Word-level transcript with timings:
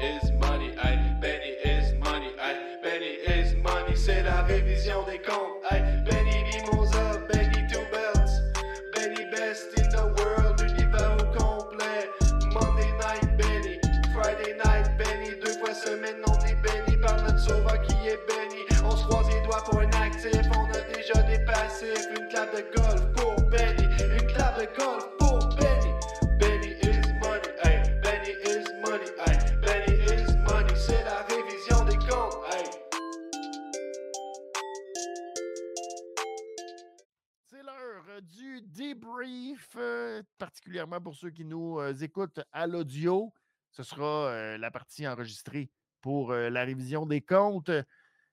is 0.00 0.27
ceux 41.18 41.30
qui 41.30 41.44
nous 41.44 41.78
euh, 41.80 41.92
écoutent 41.94 42.40
à 42.52 42.66
l'audio. 42.66 43.32
Ce 43.72 43.82
sera 43.82 44.28
euh, 44.28 44.58
la 44.58 44.70
partie 44.70 45.06
enregistrée 45.06 45.70
pour 46.00 46.32
euh, 46.32 46.48
la 46.48 46.64
révision 46.64 47.06
des 47.06 47.20
comptes. 47.20 47.70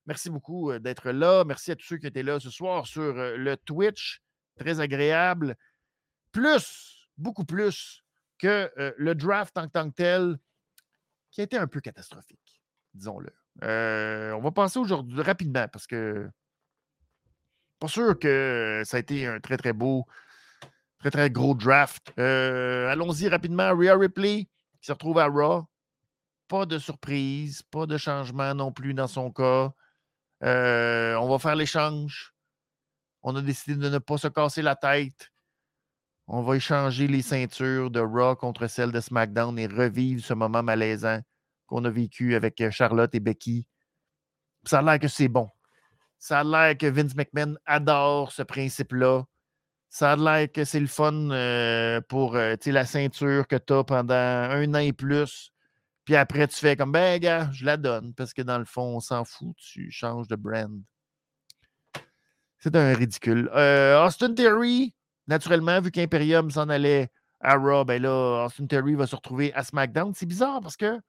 Merci 0.05 0.29
beaucoup 0.29 0.77
d'être 0.77 1.09
là. 1.09 1.43
Merci 1.45 1.71
à 1.71 1.75
tous 1.75 1.85
ceux 1.85 1.97
qui 1.97 2.05
étaient 2.05 2.23
là 2.23 2.39
ce 2.39 2.51
soir 2.51 2.85
sur 2.85 3.13
le 3.13 3.57
Twitch. 3.57 4.21
Très 4.55 4.79
agréable. 4.79 5.55
Plus, 6.31 7.09
beaucoup 7.17 7.43
plus 7.43 8.03
que 8.37 8.71
le 8.97 9.15
draft 9.15 9.55
tant 9.55 9.89
que 9.89 9.95
tel, 9.95 10.37
qui 11.31 11.41
a 11.41 11.45
été 11.45 11.57
un 11.57 11.65
peu 11.65 11.81
catastrophique, 11.81 12.61
disons-le. 12.93 13.31
On 13.63 14.39
va 14.39 14.51
passer 14.51 14.77
aujourd'hui 14.77 15.19
rapidement 15.23 15.67
parce 15.69 15.87
que 15.87 16.29
pas 17.79 17.87
sûr 17.87 18.19
que 18.19 18.83
ça 18.85 18.97
a 18.97 18.99
été 18.99 19.25
un 19.25 19.39
très, 19.39 19.57
très 19.57 19.73
beau, 19.73 20.05
très, 21.05 21.11
très 21.11 21.29
gros 21.29 21.53
draft. 21.53 22.13
Euh, 22.19 22.89
Allons-y 22.89 23.27
rapidement. 23.27 23.75
Rhea 23.75 23.95
Ripley 23.95 24.47
qui 24.81 24.87
se 24.87 24.91
retrouve 24.91 25.19
à 25.19 25.27
Raw. 25.27 25.65
Pas 26.47 26.65
de 26.65 26.77
surprise, 26.77 27.61
pas 27.63 27.85
de 27.85 27.97
changement 27.97 28.53
non 28.53 28.71
plus 28.71 28.93
dans 28.93 29.07
son 29.07 29.31
cas. 29.31 29.71
Euh, 30.43 31.15
on 31.15 31.29
va 31.29 31.39
faire 31.39 31.55
l'échange. 31.55 32.33
On 33.23 33.35
a 33.35 33.41
décidé 33.41 33.75
de 33.75 33.89
ne 33.89 33.97
pas 33.97 34.17
se 34.17 34.27
casser 34.27 34.61
la 34.61 34.75
tête. 34.75 35.31
On 36.27 36.41
va 36.41 36.55
échanger 36.55 37.07
les 37.07 37.21
ceintures 37.21 37.91
de 37.91 37.99
Raw 37.99 38.35
contre 38.35 38.67
celles 38.67 38.91
de 38.91 38.99
SmackDown 38.99 39.57
et 39.59 39.67
revivre 39.67 40.23
ce 40.23 40.33
moment 40.33 40.63
malaisant 40.63 41.19
qu'on 41.67 41.85
a 41.85 41.89
vécu 41.89 42.35
avec 42.35 42.61
euh, 42.61 42.71
Charlotte 42.71 43.13
et 43.13 43.19
Becky. 43.19 43.67
Ça 44.65 44.79
a 44.79 44.81
l'air 44.81 44.99
que 44.99 45.07
c'est 45.07 45.27
bon. 45.27 45.49
Ça 46.17 46.39
a 46.39 46.43
l'air 46.43 46.77
que 46.77 46.87
Vince 46.87 47.15
McMahon 47.15 47.55
adore 47.65 48.31
ce 48.31 48.41
principe-là. 48.41 49.23
Ça 49.95 50.11
a 50.11 50.15
l'air 50.17 50.51
que 50.51 50.65
c'est 50.65 50.81
le 50.81 50.87
fun 50.87 51.13
euh, 51.31 52.01
pour 52.09 52.35
euh, 52.35 52.57
la 52.65 52.85
ceinture 52.85 53.47
que 53.47 53.55
tu 53.55 53.71
as 53.71 53.85
pendant 53.85 54.13
un 54.13 54.73
an 54.73 54.79
et 54.79 54.91
plus. 54.91 55.53
Puis 56.03 56.17
après, 56.17 56.49
tu 56.49 56.57
fais 56.57 56.75
comme, 56.75 56.91
ben, 56.91 57.17
gars, 57.17 57.49
je 57.53 57.63
la 57.63 57.77
donne 57.77 58.13
parce 58.13 58.33
que 58.33 58.41
dans 58.41 58.59
le 58.59 58.65
fond, 58.65 58.97
on 58.97 58.99
s'en 58.99 59.23
fout, 59.23 59.55
tu 59.55 59.89
changes 59.91 60.27
de 60.27 60.35
brand. 60.35 60.81
C'est 62.59 62.75
un 62.75 62.93
ridicule. 62.93 63.49
Euh, 63.55 64.05
Austin 64.05 64.33
Theory, 64.33 64.93
naturellement, 65.27 65.79
vu 65.79 65.91
qu'Imperium 65.91 66.51
s'en 66.51 66.67
allait 66.67 67.09
à 67.39 67.55
Raw, 67.55 67.85
ben 67.85 68.01
là, 68.01 68.47
Austin 68.47 68.67
Theory 68.67 68.95
va 68.95 69.07
se 69.07 69.15
retrouver 69.15 69.53
à 69.53 69.63
SmackDown. 69.63 70.13
C'est 70.13 70.25
bizarre 70.25 70.59
parce 70.59 70.75
que 70.75 70.99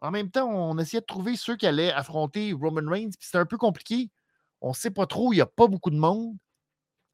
en 0.00 0.10
même 0.10 0.30
temps, 0.30 0.48
on 0.48 0.78
essayait 0.78 1.02
de 1.02 1.06
trouver 1.06 1.36
ceux 1.36 1.56
qui 1.58 1.66
allaient 1.66 1.92
affronter 1.92 2.54
Roman 2.54 2.90
Reigns, 2.90 3.10
puis 3.10 3.26
c'était 3.26 3.36
un 3.36 3.44
peu 3.44 3.58
compliqué. 3.58 4.10
On 4.62 4.70
ne 4.70 4.74
sait 4.74 4.90
pas 4.90 5.04
trop, 5.04 5.34
il 5.34 5.36
n'y 5.36 5.42
a 5.42 5.46
pas 5.46 5.66
beaucoup 5.66 5.90
de 5.90 5.98
monde. 5.98 6.34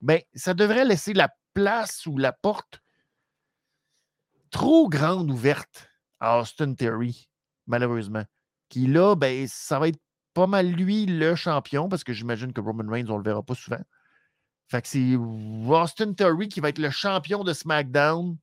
Ben, 0.00 0.20
ça 0.34 0.54
devrait 0.54 0.84
laisser 0.84 1.12
la 1.12 1.28
place 1.54 2.06
ou 2.06 2.16
la 2.16 2.32
porte 2.32 2.80
trop 4.50 4.88
grande 4.88 5.30
ouverte 5.30 5.88
à 6.20 6.40
Austin 6.40 6.74
Theory, 6.74 7.28
malheureusement. 7.66 8.24
Qui 8.68 8.86
là, 8.86 9.14
ben, 9.14 9.46
ça 9.48 9.78
va 9.78 9.88
être 9.88 10.00
pas 10.34 10.46
mal 10.46 10.70
lui 10.70 11.06
le 11.06 11.34
champion, 11.34 11.88
parce 11.88 12.04
que 12.04 12.12
j'imagine 12.12 12.52
que 12.52 12.60
Roman 12.60 12.90
Reigns, 12.90 13.08
on 13.08 13.18
le 13.18 13.24
verra 13.24 13.42
pas 13.42 13.54
souvent. 13.54 13.80
Fait 14.68 14.82
que 14.82 14.88
c'est 14.88 15.16
Austin 15.16 16.12
Theory 16.12 16.48
qui 16.48 16.60
va 16.60 16.68
être 16.68 16.78
le 16.78 16.90
champion 16.90 17.42
de 17.42 17.52
SmackDown. 17.52 18.38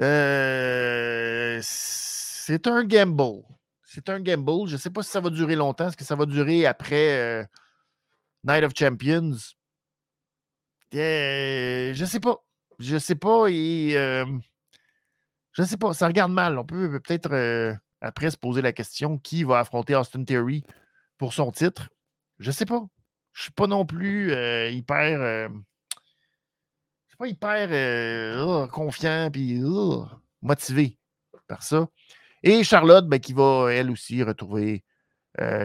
Euh, 0.00 1.58
c'est 1.62 2.66
un 2.66 2.84
gamble. 2.84 3.42
C'est 3.84 4.08
un 4.10 4.20
gamble. 4.20 4.68
Je 4.68 4.74
ne 4.74 4.78
sais 4.78 4.90
pas 4.90 5.02
si 5.02 5.10
ça 5.10 5.20
va 5.20 5.30
durer 5.30 5.56
longtemps. 5.56 5.88
Est-ce 5.88 5.96
que 5.96 6.04
ça 6.04 6.16
va 6.16 6.26
durer 6.26 6.66
après 6.66 7.18
euh, 7.18 7.44
Night 8.44 8.64
of 8.64 8.72
Champions? 8.76 9.54
Euh, 10.94 11.94
je 11.94 12.04
sais 12.04 12.20
pas. 12.20 12.36
Je 12.78 12.98
sais 12.98 13.14
pas. 13.14 13.48
Et 13.48 13.96
euh, 13.96 14.26
je 15.52 15.62
sais 15.62 15.76
pas. 15.76 15.94
Ça 15.94 16.06
regarde 16.06 16.32
mal. 16.32 16.58
On 16.58 16.64
peut 16.64 17.00
peut-être 17.00 17.32
euh, 17.32 17.74
après 18.00 18.30
se 18.30 18.36
poser 18.36 18.62
la 18.62 18.72
question 18.72 19.18
qui 19.18 19.44
va 19.44 19.60
affronter 19.60 19.94
Austin 19.94 20.24
Theory 20.24 20.64
pour 21.18 21.32
son 21.32 21.52
titre? 21.52 21.88
Je 22.38 22.50
sais 22.50 22.66
pas. 22.66 22.84
Je 23.32 23.42
suis 23.42 23.52
pas 23.52 23.66
non 23.66 23.86
plus 23.86 24.32
euh, 24.32 24.68
hyper. 24.70 25.48
je 25.48 27.08
suis 27.08 27.16
pas 27.16 27.28
hyper 27.28 27.68
ah, 28.38 28.68
confiant 28.68 29.30
puis 29.32 29.62
ah, 29.64 30.18
motivé 30.42 30.98
par 31.46 31.62
ça. 31.62 31.88
Et 32.42 32.64
Charlotte, 32.64 33.06
ben, 33.06 33.20
qui 33.20 33.32
va 33.32 33.68
elle 33.72 33.90
aussi 33.90 34.22
retrouver, 34.22 34.84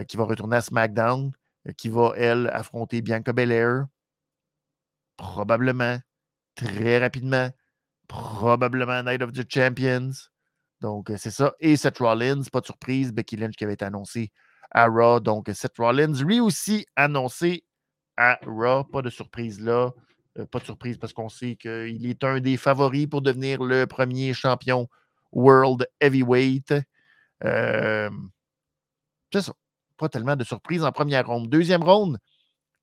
qui 0.06 0.16
va 0.16 0.24
retourner 0.24 0.56
à 0.56 0.60
SmackDown, 0.60 1.32
qui 1.76 1.88
va 1.88 2.12
elle 2.16 2.48
affronter 2.52 3.02
Bianca 3.02 3.32
Belair. 3.32 3.86
Probablement, 5.16 5.98
très 6.54 6.98
rapidement, 6.98 7.50
probablement 8.06 9.02
Night 9.02 9.22
of 9.22 9.32
the 9.32 9.44
Champions. 9.48 10.12
Donc, 10.80 11.10
euh, 11.10 11.16
c'est 11.18 11.30
ça. 11.30 11.54
Et 11.60 11.76
Seth 11.76 11.98
Rollins, 11.98 12.42
pas 12.52 12.60
de 12.60 12.66
surprise, 12.66 13.12
Becky 13.12 13.36
Lynch 13.36 13.56
qui 13.56 13.64
avait 13.64 13.74
été 13.74 13.84
annoncé 13.84 14.30
à 14.70 14.86
Raw. 14.86 15.20
Donc, 15.20 15.50
Seth 15.52 15.76
Rollins, 15.78 16.12
lui 16.22 16.40
aussi 16.40 16.86
annoncé 16.96 17.64
à 18.16 18.38
Raw. 18.46 18.84
Pas 18.84 19.02
de 19.02 19.10
surprise 19.10 19.60
là. 19.60 19.90
Euh, 20.38 20.46
pas 20.46 20.60
de 20.60 20.64
surprise 20.64 20.98
parce 20.98 21.12
qu'on 21.12 21.28
sait 21.28 21.56
qu'il 21.56 22.06
est 22.06 22.24
un 22.24 22.40
des 22.40 22.56
favoris 22.56 23.06
pour 23.06 23.22
devenir 23.22 23.62
le 23.62 23.86
premier 23.86 24.34
champion 24.34 24.88
World 25.32 25.88
Heavyweight. 26.00 26.74
Euh, 27.44 28.10
c'est 29.32 29.42
ça. 29.42 29.52
Pas 29.98 30.08
tellement 30.08 30.36
de 30.36 30.44
surprise 30.44 30.84
en 30.84 30.92
première 30.92 31.26
ronde. 31.26 31.48
Deuxième 31.50 31.82
ronde, 31.82 32.18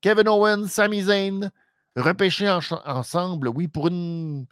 Kevin 0.00 0.28
Owens, 0.28 0.68
Sami 0.68 1.02
Zayn, 1.02 1.50
repêchés 1.96 2.48
en- 2.48 2.60
ensemble, 2.84 3.48
oui, 3.48 3.68
pour 3.68 3.88
une. 3.88 4.46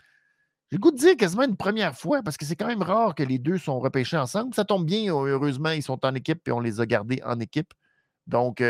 J'ai 0.71 0.79
le 0.79 0.81
goût 0.81 0.91
de 0.91 0.97
dire 0.97 1.17
quasiment 1.17 1.45
une 1.45 1.57
première 1.57 1.97
fois, 1.97 2.23
parce 2.23 2.37
que 2.37 2.45
c'est 2.45 2.57
quand 2.57 2.67
même 2.67 2.83
rare 2.83 3.15
que 3.15 3.23
les 3.23 3.39
deux 3.39 3.59
sont 3.59 3.79
repêchés 3.79 4.17
ensemble. 4.17 4.55
Ça 4.55 4.65
tombe 4.65 4.87
bien, 4.87 5.15
heureusement, 5.15 5.71
ils 5.71 5.83
sont 5.83 6.05
en 6.05 6.15
équipe 6.15 6.49
et 6.49 6.53
on 6.53 6.61
les 6.61 6.81
a 6.81 6.87
gardés 6.87 7.21
en 7.25 7.39
équipe. 7.39 7.73
Donc, 8.27 8.63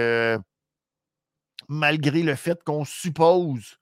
malgré 1.69 2.23
le 2.23 2.35
fait 2.35 2.63
qu'on 2.65 2.85
suppose 2.85 3.79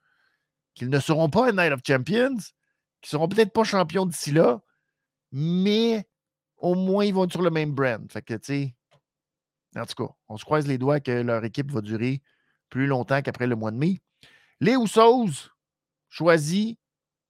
qu'ils 0.75 0.91
ne 0.91 1.01
seront 1.01 1.29
pas 1.31 1.49
à 1.49 1.53
Night 1.53 1.73
of 1.73 1.81
Champions, 1.87 2.37
qu'ils 2.37 3.09
ne 3.17 3.19
seront 3.19 3.29
peut-être 3.29 3.53
pas 3.53 3.65
champions 3.65 4.07
d'ici 4.07 4.31
là, 4.33 4.61
mais 5.33 6.07
au 6.59 6.75
moins 6.75 7.05
ils 7.05 7.15
vont 7.15 7.25
être 7.25 7.33
sur 7.33 7.43
le 7.43 7.51
même 7.51 7.73
brand. 7.73 8.11
Fait 8.11 8.23
que, 8.23 8.35
tu 8.35 8.41
sais, 8.45 8.75
en 9.77 9.87
tout 9.87 10.07
cas, 10.07 10.13
on 10.29 10.37
se 10.37 10.45
croise 10.45 10.67
les 10.67 10.79
doigts 10.79 11.01
que 11.01 11.13
leur 11.13 11.45
équipe 11.45 11.71
va 11.71 11.81
durer 11.81 12.23
plus 12.69 12.87
longtemps 12.87 13.23
qu'après 13.23 13.47
le 13.47 13.57
mois 13.57 13.71
de 13.71 13.77
mai. 13.77 14.01
Les 14.61 14.75
Usos 14.75 15.51
choisis, 16.09 16.77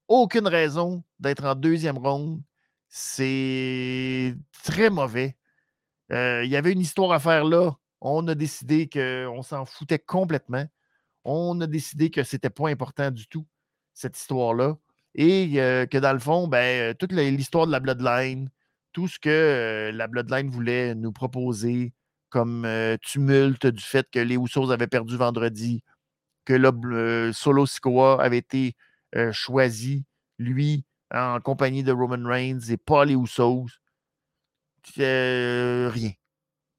aucune 0.09 0.47
raison 0.47 1.05
d'être 1.19 1.45
en 1.45 1.55
deuxième 1.55 1.99
ronde. 1.99 2.43
C'est 2.89 4.35
très 4.65 4.91
mauvais. 4.91 5.37
Euh, 6.13 6.45
Il 6.45 6.51
y 6.51 6.57
avait 6.57 6.73
une 6.73 6.81
histoire 6.81 7.13
à 7.13 7.21
faire 7.21 7.45
là. 7.45 7.73
On 8.01 8.27
a 8.29 8.35
décidé 8.35 8.89
qu'on 8.89 9.43
s'en 9.43 9.65
foutait 9.65 10.01
complètement. 10.01 10.67
On 11.25 11.61
a 11.61 11.67
décidé 11.67 12.11
que 12.11 12.25
c'était 12.25 12.51
pas 12.51 12.69
important 12.69 13.11
du 13.11 13.29
tout, 13.29 13.47
cette 13.95 14.19
histoire-là. 14.19 14.77
Et 15.15 15.61
euh, 15.61 15.87
que 15.87 15.99
dans 15.99 16.13
le 16.13 16.19
fond, 16.19 16.49
ben, 16.49 16.95
toute 16.97 17.13
l'histoire 17.13 17.67
de 17.67 17.73
la 17.73 17.81
Bloodline, 17.81 18.51
tout 18.93 19.09
ce 19.09 19.19
que 19.19 19.31
euh, 19.31 19.93
la 19.93 20.09
Bloodline 20.09 20.51
voulait 20.51 20.95
nous 20.95 21.13
proposer 21.13 21.93
comme 22.33 22.65
euh, 22.65 22.97
tumulte 23.03 23.67
du 23.67 23.83
fait 23.83 24.11
que 24.11 24.19
les 24.19 24.37
Usos 24.37 24.71
avaient 24.71 24.87
perdu 24.87 25.19
vendredi, 25.19 25.85
que 26.47 26.55
là, 26.55 26.73
euh, 26.87 27.31
Solo 27.35 27.67
Sikoa 27.67 28.23
avait 28.23 28.39
été 28.39 28.75
euh, 29.15 29.31
choisi, 29.33 30.07
lui, 30.39 30.85
en 31.13 31.41
compagnie 31.41 31.83
de 31.83 31.93
Roman 31.93 32.27
Reigns 32.27 32.71
et 32.71 32.79
pas 32.79 33.05
les 33.05 33.15
Usos. 33.15 33.67
Euh, 34.99 35.91
rien. 35.93 36.13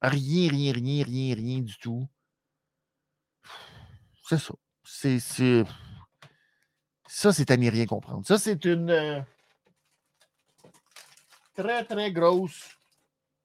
Rien, 0.02 0.50
rien, 0.50 0.72
rien, 0.72 1.04
rien, 1.04 1.34
rien 1.36 1.60
du 1.60 1.78
tout. 1.78 2.06
C'est 4.28 4.38
ça. 4.38 4.54
C'est. 4.82 5.64
Ça, 7.06 7.32
c'est 7.32 7.50
à 7.52 7.56
n'y 7.56 7.70
rien 7.70 7.86
comprendre. 7.86 8.26
Ça, 8.26 8.38
c'est 8.38 8.64
une. 8.64 9.24
très, 11.54 11.84
très 11.84 12.10
grosse. 12.10 12.76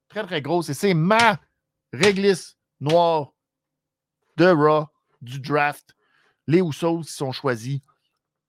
Très, 0.09 0.23
très 0.25 0.41
grosse. 0.41 0.69
Et 0.69 0.73
c'est 0.73 0.95
ma 0.95 1.39
réglisse 1.94 2.57
noire 2.80 3.33
de 4.38 4.45
Raw 4.45 4.88
du 5.21 5.39
draft. 5.39 5.95
Les 6.47 6.59
Usos 6.59 7.03
sont 7.03 7.31
choisis 7.31 7.81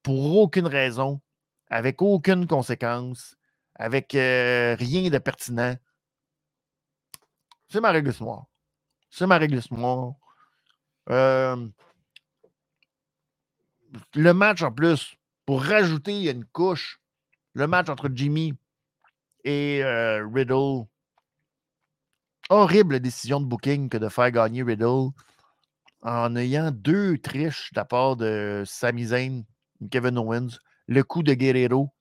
pour 0.02 0.36
aucune 0.38 0.66
raison, 0.66 1.20
avec 1.68 2.00
aucune 2.00 2.46
conséquence, 2.46 3.36
avec 3.74 4.14
euh, 4.14 4.74
rien 4.76 5.10
de 5.10 5.18
pertinent. 5.18 5.76
C'est 7.68 7.80
ma 7.80 7.90
réglisse 7.90 8.20
noire. 8.20 8.46
C'est 9.10 9.26
ma 9.26 9.38
réglisse 9.38 9.70
noire. 9.70 10.14
Euh, 11.10 11.68
le 14.14 14.32
match 14.32 14.62
en 14.62 14.72
plus, 14.72 15.16
pour 15.46 15.62
rajouter 15.62 16.30
une 16.30 16.44
couche, 16.44 17.00
le 17.54 17.66
match 17.66 17.88
entre 17.88 18.08
Jimmy 18.12 18.54
et 19.44 19.82
euh, 19.82 20.26
Riddle. 20.32 20.86
Horrible 22.50 22.98
décision 22.98 23.40
de 23.40 23.46
booking 23.46 23.88
que 23.88 23.96
de 23.96 24.08
faire 24.08 24.32
gagner 24.32 24.64
Riddle 24.64 25.12
en 26.02 26.34
ayant 26.34 26.72
deux 26.72 27.16
triches 27.16 27.70
de 27.72 27.78
la 27.78 27.84
part 27.84 28.16
de 28.16 28.64
Sami 28.66 29.06
Zayn 29.06 29.44
Kevin 29.88 30.18
Owens. 30.18 30.58
Le 30.88 31.04
coup 31.04 31.22
de 31.22 31.32
Guerrero, 31.32 31.94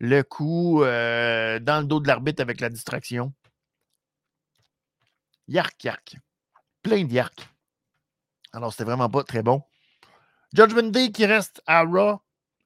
le 0.00 0.22
coup 0.22 0.82
euh, 0.82 1.58
dans 1.60 1.80
le 1.80 1.86
dos 1.86 2.00
de 2.00 2.08
l'arbitre 2.08 2.42
avec 2.42 2.60
la 2.60 2.68
distraction. 2.68 3.32
Yark, 5.48 5.82
yark. 5.82 6.16
Plein 6.82 7.04
de 7.04 7.12
yark. 7.12 7.48
Alors, 8.52 8.72
c'était 8.72 8.84
vraiment 8.84 9.08
pas 9.08 9.24
très 9.24 9.42
bon. 9.42 9.62
Judgment 10.52 10.90
Day 10.90 11.10
qui 11.10 11.24
reste 11.24 11.62
à 11.66 11.84
Raw. 11.84 12.20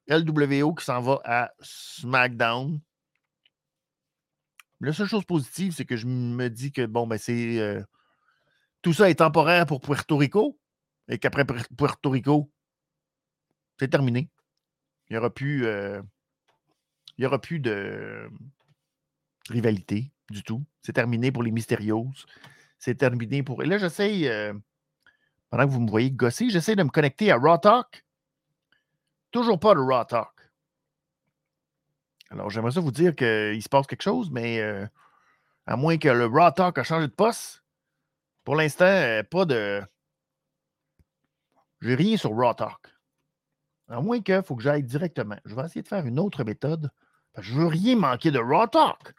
LWO 0.09 0.73
qui 0.73 0.83
s'en 0.83 0.99
va 1.01 1.21
à 1.23 1.51
SmackDown. 1.61 2.81
La 4.79 4.93
seule 4.93 5.07
chose 5.07 5.25
positive, 5.25 5.73
c'est 5.73 5.85
que 5.85 5.95
je 5.97 6.05
me 6.05 6.49
dis 6.49 6.71
que 6.71 6.85
bon, 6.85 7.07
ben 7.07 7.17
c'est. 7.17 7.59
euh, 7.59 7.81
tout 8.81 8.93
ça 8.93 9.09
est 9.09 9.15
temporaire 9.15 9.65
pour 9.65 9.81
Puerto 9.81 10.17
Rico. 10.17 10.59
Et 11.09 11.17
qu'après 11.17 11.43
Puer- 11.45 11.67
Puerto 11.77 12.09
Rico, 12.09 12.51
c'est 13.79 13.87
terminé. 13.87 14.29
Il 15.09 15.13
n'y 15.13 15.17
aura 15.17 15.33
plus. 15.33 15.65
euh, 15.65 16.01
il 17.17 17.23
y 17.23 17.25
aura 17.25 17.39
plus 17.41 17.59
de 17.59 18.29
rivalité 19.49 20.11
du 20.29 20.43
tout. 20.43 20.63
C'est 20.83 20.93
terminé 20.93 21.31
pour 21.31 21.41
les 21.43 21.51
Mystérieuses. 21.51 22.25
C'est 22.77 22.95
terminé 22.95 23.41
pour. 23.41 23.63
Et 23.63 23.65
là, 23.65 23.77
j'essaye. 23.77 24.27
euh, 24.27 24.53
pendant 25.49 25.65
que 25.65 25.71
vous 25.71 25.79
me 25.81 25.89
voyez 25.89 26.11
gosser, 26.11 26.49
j'essaie 26.49 26.75
de 26.75 26.83
me 26.83 26.89
connecter 26.89 27.31
à 27.31 27.37
Raw 27.37 27.57
Talk. 27.57 28.05
Toujours 29.31 29.59
pas 29.59 29.73
de 29.73 29.79
Raw 29.79 30.03
Talk. 30.03 30.29
Alors, 32.29 32.49
j'aimerais 32.49 32.71
ça 32.71 32.81
vous 32.81 32.91
dire 32.91 33.15
qu'il 33.15 33.61
se 33.61 33.69
passe 33.69 33.87
quelque 33.87 34.01
chose, 34.01 34.29
mais 34.31 34.59
euh, 34.59 34.85
à 35.65 35.75
moins 35.75 35.97
que 35.97 36.09
le 36.09 36.25
Raw 36.25 36.51
Talk 36.51 36.77
a 36.77 36.83
changé 36.83 37.07
de 37.07 37.13
poste, 37.13 37.63
pour 38.43 38.55
l'instant, 38.55 38.85
euh, 38.85 39.23
pas 39.23 39.45
de. 39.45 39.81
J'ai 41.81 41.95
rien 41.95 42.17
sur 42.17 42.31
Raw 42.31 42.53
Talk. 42.53 42.87
À 43.89 44.01
moins 44.01 44.21
qu'il 44.21 44.41
faut 44.43 44.55
que 44.55 44.63
j'aille 44.63 44.83
directement. 44.83 45.37
Je 45.45 45.55
vais 45.55 45.65
essayer 45.65 45.81
de 45.81 45.87
faire 45.87 46.05
une 46.05 46.19
autre 46.19 46.43
méthode. 46.43 46.89
parce 47.33 47.47
que 47.47 47.53
je 47.53 47.59
veux 47.59 47.67
rien 47.67 47.95
manquer 47.95 48.31
de 48.31 48.39
Raw 48.39 48.67
Talk. 48.67 49.13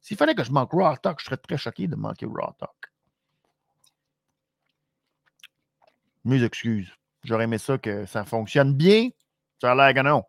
S'il 0.00 0.16
fallait 0.16 0.34
que 0.34 0.44
je 0.44 0.52
manque 0.52 0.72
Raw 0.72 0.96
Talk, 0.96 1.20
je 1.20 1.24
serais 1.24 1.36
très 1.36 1.58
choqué 1.58 1.88
de 1.88 1.96
manquer 1.96 2.26
Raw 2.26 2.52
Talk. 2.58 2.92
Mes 6.24 6.42
excuses. 6.42 6.92
J'aurais 7.24 7.44
aimé 7.44 7.58
ça 7.58 7.78
que 7.78 8.06
ça 8.06 8.24
fonctionne 8.24 8.74
bien. 8.74 9.08
Ça 9.60 9.72
a 9.72 9.74
l'air 9.74 9.94
que 9.94 10.06
non. 10.06 10.24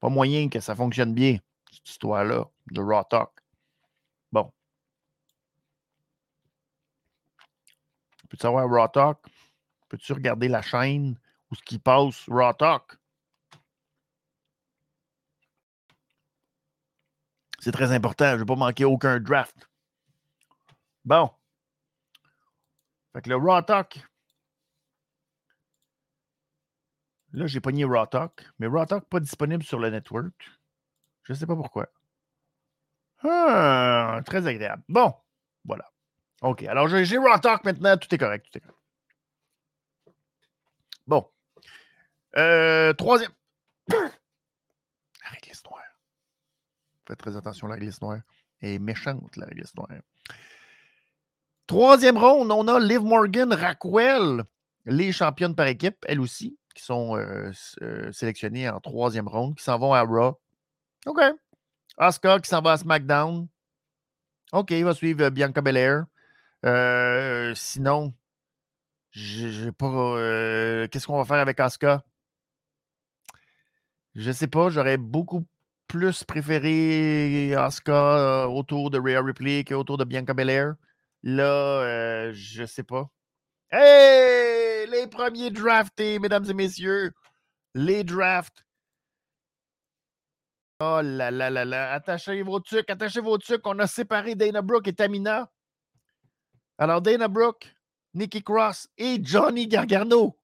Pas 0.00 0.08
moyen 0.08 0.48
que 0.48 0.60
ça 0.60 0.76
fonctionne 0.76 1.14
bien, 1.14 1.38
cette 1.72 1.88
histoire-là, 1.88 2.44
de 2.70 2.80
Raw 2.80 3.04
Talk. 3.04 3.30
Bon. 4.30 4.52
Peux-tu 8.28 8.42
savoir 8.42 8.68
Raw 8.68 8.88
Talk? 8.88 9.18
Peux-tu 9.88 10.12
regarder 10.12 10.48
la 10.48 10.62
chaîne 10.62 11.18
où 11.50 11.54
ce 11.54 11.62
qui 11.62 11.78
passe 11.78 12.28
Raw 12.28 12.52
Talk? 12.52 12.96
C'est 17.60 17.72
très 17.72 17.90
important. 17.92 18.28
Je 18.30 18.34
ne 18.34 18.38
veux 18.38 18.46
pas 18.46 18.54
manquer 18.54 18.84
aucun 18.84 19.18
draft. 19.18 19.68
Bon. 21.04 21.30
Fait 23.12 23.22
que 23.22 23.30
le 23.30 23.36
Raw 23.36 23.62
Talk. 23.62 24.07
Là, 27.32 27.46
j'ai 27.46 27.60
pogné 27.60 27.84
Raw 27.84 28.06
Talk, 28.06 28.44
mais 28.58 28.66
Raw 28.66 28.86
Talk 28.86 29.04
pas 29.04 29.20
disponible 29.20 29.62
sur 29.62 29.78
le 29.78 29.90
network. 29.90 30.50
Je 31.24 31.32
ne 31.32 31.38
sais 31.38 31.46
pas 31.46 31.56
pourquoi. 31.56 31.88
Ah, 33.22 34.20
très 34.24 34.46
agréable. 34.46 34.82
Bon, 34.88 35.14
voilà. 35.64 35.90
OK. 36.42 36.62
Alors, 36.64 36.88
j'ai 36.88 37.18
Raw 37.18 37.38
Talk 37.38 37.64
maintenant. 37.64 37.96
Tout 37.96 38.14
est 38.14 38.18
correct. 38.18 38.46
Tout 38.50 38.58
est 38.58 38.60
correct. 38.60 38.78
Bon. 41.06 41.26
Euh, 42.36 42.92
troisième. 42.94 43.32
La 43.88 45.30
réglisse 45.30 45.62
noire. 45.64 45.82
Faites 47.06 47.18
très 47.18 47.36
attention, 47.36 47.66
la 47.66 47.74
réglisse 47.74 48.00
noire. 48.00 48.20
Elle 48.60 48.70
est 48.70 48.78
méchante, 48.78 49.36
la 49.36 49.46
réglisse 49.46 49.74
noire. 49.74 49.88
Troisième 51.66 52.16
ronde, 52.16 52.50
on 52.50 52.66
a 52.68 52.80
Liv 52.80 53.00
Morgan, 53.00 53.52
Raquel, 53.52 54.44
les 54.86 55.12
championnes 55.12 55.54
par 55.54 55.66
équipe, 55.66 55.98
elles 56.06 56.20
aussi, 56.20 56.58
qui 56.78 56.84
sont 56.84 57.18
s- 57.50 57.76
sélectionnées 58.12 58.68
en 58.68 58.80
troisième 58.80 59.28
ronde, 59.28 59.56
qui 59.56 59.64
s'en 59.64 59.78
vont 59.78 59.92
à 59.92 60.02
Raw. 60.02 60.38
OK. 61.06 61.20
Asuka 61.96 62.38
qui 62.40 62.48
s'en 62.48 62.62
va 62.62 62.72
à 62.72 62.76
SmackDown. 62.78 63.48
OK, 64.52 64.70
il 64.70 64.84
va 64.84 64.94
suivre 64.94 65.28
Bianca 65.30 65.60
Belair. 65.60 66.04
Euh, 66.64 67.54
sinon, 67.54 68.14
j'ai 69.10 69.72
pas. 69.72 70.86
Qu'est-ce 70.88 71.06
qu'on 71.06 71.18
va 71.18 71.24
faire 71.24 71.36
avec 71.42 71.60
Asuka? 71.60 72.02
Je 74.14 74.32
sais 74.32 74.48
pas, 74.48 74.70
j'aurais 74.70 74.96
beaucoup 74.96 75.46
plus 75.86 76.24
préféré 76.24 77.54
Asuka 77.54 78.48
autour 78.48 78.90
de 78.90 78.98
Rhea 78.98 79.22
Ripley 79.22 79.64
qu'autour 79.64 79.98
de 79.98 80.04
Bianca 80.04 80.34
Belair. 80.34 80.74
Là, 81.22 82.32
je 82.32 82.64
sais 82.64 82.82
pas. 82.84 83.08
Hey! 83.70 84.47
Les 84.90 85.06
premiers 85.06 85.50
draftés, 85.50 86.18
mesdames 86.18 86.48
et 86.48 86.54
messieurs. 86.54 87.12
Les 87.74 88.04
drafts. 88.04 88.64
Oh 90.80 91.00
là 91.02 91.30
là 91.30 91.50
là 91.50 91.64
là. 91.64 91.92
Attachez 91.92 92.42
vos 92.42 92.60
trucs, 92.60 92.88
attachez 92.88 93.20
vos 93.20 93.36
trucs. 93.38 93.66
On 93.66 93.78
a 93.80 93.86
séparé 93.86 94.34
Dana 94.34 94.62
Brooke 94.62 94.88
et 94.88 94.94
Tamina. 94.94 95.50
Alors, 96.78 97.02
Dana 97.02 97.26
Brooke, 97.28 97.74
Nikki 98.14 98.42
Cross 98.42 98.88
et 98.96 99.18
Johnny 99.22 99.66
Gargano. 99.66 100.38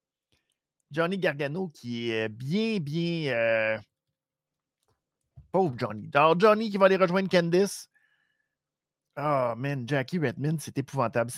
Johnny 0.91 1.19
Gargano 1.19 1.69
qui 1.69 2.11
est 2.11 2.29
bien, 2.29 2.79
bien. 2.81 3.33
euh, 3.33 3.79
Pauvre 5.53 5.75
Johnny. 5.79 6.11
Alors, 6.15 6.39
Johnny 6.39 6.71
qui 6.71 6.77
va 6.77 6.87
aller 6.87 6.97
rejoindre 6.97 7.29
Candice. 7.29 7.89
Ah, 9.17 9.55
man, 9.57 9.89
Jackie 9.89 10.19
Redmond, 10.19 10.57
c'est 10.59 10.77
épouvantable. 10.77 11.31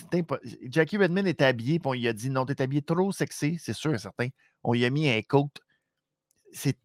Jackie 0.63 0.97
Redmond 0.97 1.25
était 1.25 1.45
habillé, 1.45 1.79
puis 1.79 1.87
on 1.87 1.93
lui 1.93 2.07
a 2.07 2.13
dit 2.13 2.29
non, 2.29 2.45
t'es 2.45 2.59
habillé 2.61 2.81
trop 2.81 3.11
sexy, 3.11 3.59
c'est 3.59 3.73
sûr 3.73 3.93
et 3.93 3.99
certain. 3.99 4.29
On 4.63 4.73
lui 4.73 4.83
a 4.83 4.89
mis 4.89 5.09
un 5.09 5.21
coat. 5.21 5.51
C'est 6.51 6.77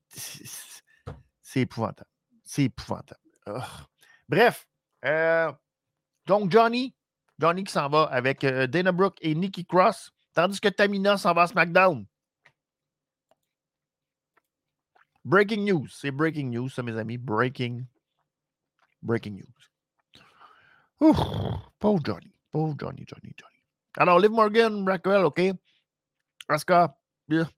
épouvantable. 1.55 2.11
C'est 2.45 2.65
épouvantable. 2.65 3.21
Bref, 4.29 4.69
euh, 5.05 5.51
donc 6.27 6.51
Johnny, 6.51 6.95
Johnny 7.39 7.65
qui 7.65 7.73
s'en 7.73 7.89
va 7.89 8.05
avec 8.05 8.45
euh, 8.45 8.67
Dana 8.67 8.93
Brooke 8.93 9.19
et 9.21 9.35
Nikki 9.35 9.65
Cross, 9.65 10.13
tandis 10.35 10.61
que 10.61 10.69
Tamina 10.69 11.17
s'en 11.17 11.33
va 11.33 11.43
à 11.43 11.47
SmackDown. 11.47 12.07
Breaking 15.25 15.65
news, 15.65 15.89
c'est 15.89 16.11
breaking 16.11 16.51
news, 16.51 16.69
ça, 16.69 16.83
mes 16.83 16.99
amis. 16.99 17.17
Breaking, 17.17 17.85
breaking 19.03 19.37
news. 19.37 19.62
Ouf, 21.03 21.19
pauvre 21.81 22.01
Johnny. 22.05 22.33
Pauvre 22.53 22.77
Johnny, 22.79 23.05
Johnny, 23.09 23.35
Johnny. 23.37 23.59
Alors, 23.97 24.21
Liv 24.21 24.31
Morgan, 24.31 24.89
Raquel, 24.89 25.25
OK. 25.25 25.41
Asuka, 26.49 26.97
yeah. 27.29 27.51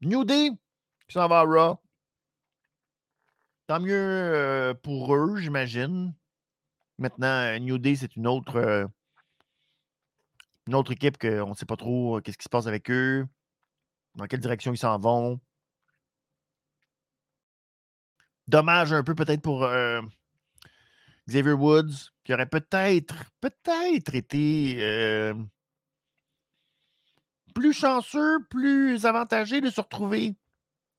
New 0.00 0.24
Day, 0.24 0.50
qui 1.06 1.12
s'en 1.12 1.28
va 1.28 1.40
à 1.40 1.44
Raw. 1.44 1.80
Tant 3.68 3.78
mieux 3.78 3.94
euh, 3.94 4.74
pour 4.74 5.14
eux, 5.14 5.36
j'imagine. 5.36 6.12
Maintenant, 6.98 7.28
euh, 7.28 7.58
New 7.60 7.78
Day, 7.78 7.94
c'est 7.94 8.16
une 8.16 8.26
autre, 8.26 8.56
euh, 8.56 8.84
une 10.66 10.74
autre 10.74 10.90
équipe 10.90 11.18
qu'on 11.18 11.50
ne 11.50 11.54
sait 11.54 11.66
pas 11.66 11.76
trop 11.76 12.20
qu'est-ce 12.20 12.38
qui 12.38 12.44
se 12.44 12.48
passe 12.48 12.66
avec 12.66 12.90
eux, 12.90 13.28
dans 14.16 14.26
quelle 14.26 14.40
direction 14.40 14.72
ils 14.72 14.78
s'en 14.78 14.98
vont. 14.98 15.40
Dommage 18.48 18.92
un 18.92 19.04
peu 19.04 19.14
peut-être 19.14 19.42
pour 19.42 19.68
Xavier 21.28 21.52
Woods, 21.52 22.10
qui 22.24 22.32
aurait 22.32 22.48
peut-être, 22.48 23.14
peut-être 23.40 24.14
été 24.14 24.78
euh, 24.80 25.34
plus 27.54 27.74
chanceux, 27.74 28.38
plus 28.48 29.04
avantagé 29.04 29.60
de 29.60 29.68
se 29.68 29.80
retrouver 29.80 30.34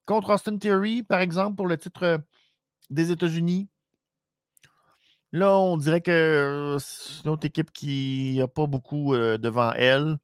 contre 0.06 0.30
Austin 0.30 0.58
Theory, 0.58 1.02
par 1.02 1.20
exemple, 1.20 1.56
pour 1.56 1.66
le 1.66 1.78
titre 1.78 2.04
euh, 2.04 2.18
des 2.92 3.12
États-Unis. 3.12 3.70
Là, 5.32 5.58
on 5.58 5.78
dirait 5.78 6.02
que 6.02 6.78
c'est 6.80 7.28
une 7.28 7.38
équipe 7.42 7.72
qui 7.72 8.36
n'a 8.38 8.48
pas 8.48 8.68
beaucoup 8.68 9.16
euh, 9.16 9.40
devant 9.40 9.74
elle. 9.74 10.18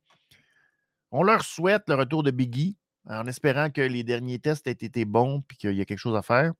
On 1.12 1.24
leur 1.24 1.44
souhaite 1.44 1.84
le 1.88 1.96
retour 1.96 2.22
de 2.22 2.30
Biggie 2.30 2.78
en 3.08 3.26
espérant 3.26 3.72
que 3.72 3.82
les 3.82 4.04
derniers 4.04 4.40
tests 4.40 4.68
aient 4.68 4.72
été 4.72 5.06
bons 5.06 5.44
et 5.52 5.56
qu'il 5.56 5.76
y 5.76 5.82
a 5.82 5.86
quelque 5.86 6.00
chose 6.00 6.16
à 6.16 6.22
faire. 6.22 6.54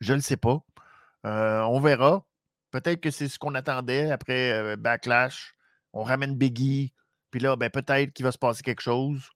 Je 0.00 0.12
ne 0.12 0.18
le 0.18 0.22
sais 0.22 0.36
pas. 0.36 0.62
Euh, 1.24 1.60
on 1.62 1.80
verra. 1.80 2.24
Peut-être 2.70 3.00
que 3.00 3.10
c'est 3.10 3.28
ce 3.28 3.38
qu'on 3.38 3.54
attendait 3.54 4.10
après 4.10 4.76
Backlash. 4.76 5.54
On 5.92 6.02
ramène 6.02 6.36
Biggie. 6.36 6.92
Puis 7.30 7.40
là, 7.40 7.56
ben, 7.56 7.70
peut-être 7.70 8.12
qu'il 8.12 8.24
va 8.24 8.32
se 8.32 8.38
passer 8.38 8.62
quelque 8.62 8.82
chose. 8.82 9.30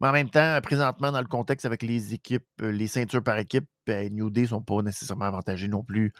Mais 0.00 0.08
en 0.08 0.12
même 0.12 0.30
temps, 0.30 0.60
présentement, 0.62 1.12
dans 1.12 1.20
le 1.20 1.26
contexte 1.26 1.66
avec 1.66 1.82
les 1.82 2.14
équipes, 2.14 2.46
les 2.60 2.86
ceintures 2.86 3.22
par 3.22 3.38
équipe, 3.38 3.66
ben, 3.86 4.12
New 4.14 4.30
Day 4.30 4.42
ne 4.42 4.46
sont 4.48 4.62
pas 4.62 4.82
nécessairement 4.82 5.26
avantagés 5.26 5.68
non 5.68 5.82
plus 5.82 6.12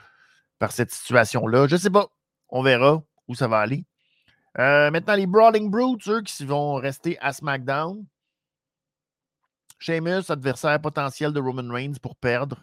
par 0.58 0.72
cette 0.72 0.90
situation-là. 0.90 1.66
Je 1.66 1.74
ne 1.74 1.80
sais 1.80 1.90
pas. 1.90 2.08
On 2.48 2.62
verra 2.62 3.02
où 3.28 3.34
ça 3.34 3.48
va 3.48 3.58
aller. 3.58 3.84
Euh, 4.58 4.90
maintenant, 4.90 5.14
les 5.14 5.26
Brawling 5.26 5.70
Brutes, 5.70 6.08
eux, 6.08 6.22
qui 6.22 6.44
vont 6.44 6.74
rester 6.74 7.18
à 7.20 7.32
SmackDown. 7.32 8.04
Sheamus, 9.78 10.30
adversaire 10.30 10.80
potentiel 10.80 11.32
de 11.32 11.40
Roman 11.40 11.72
Reigns 11.72 11.98
pour 12.00 12.16
perdre. 12.16 12.62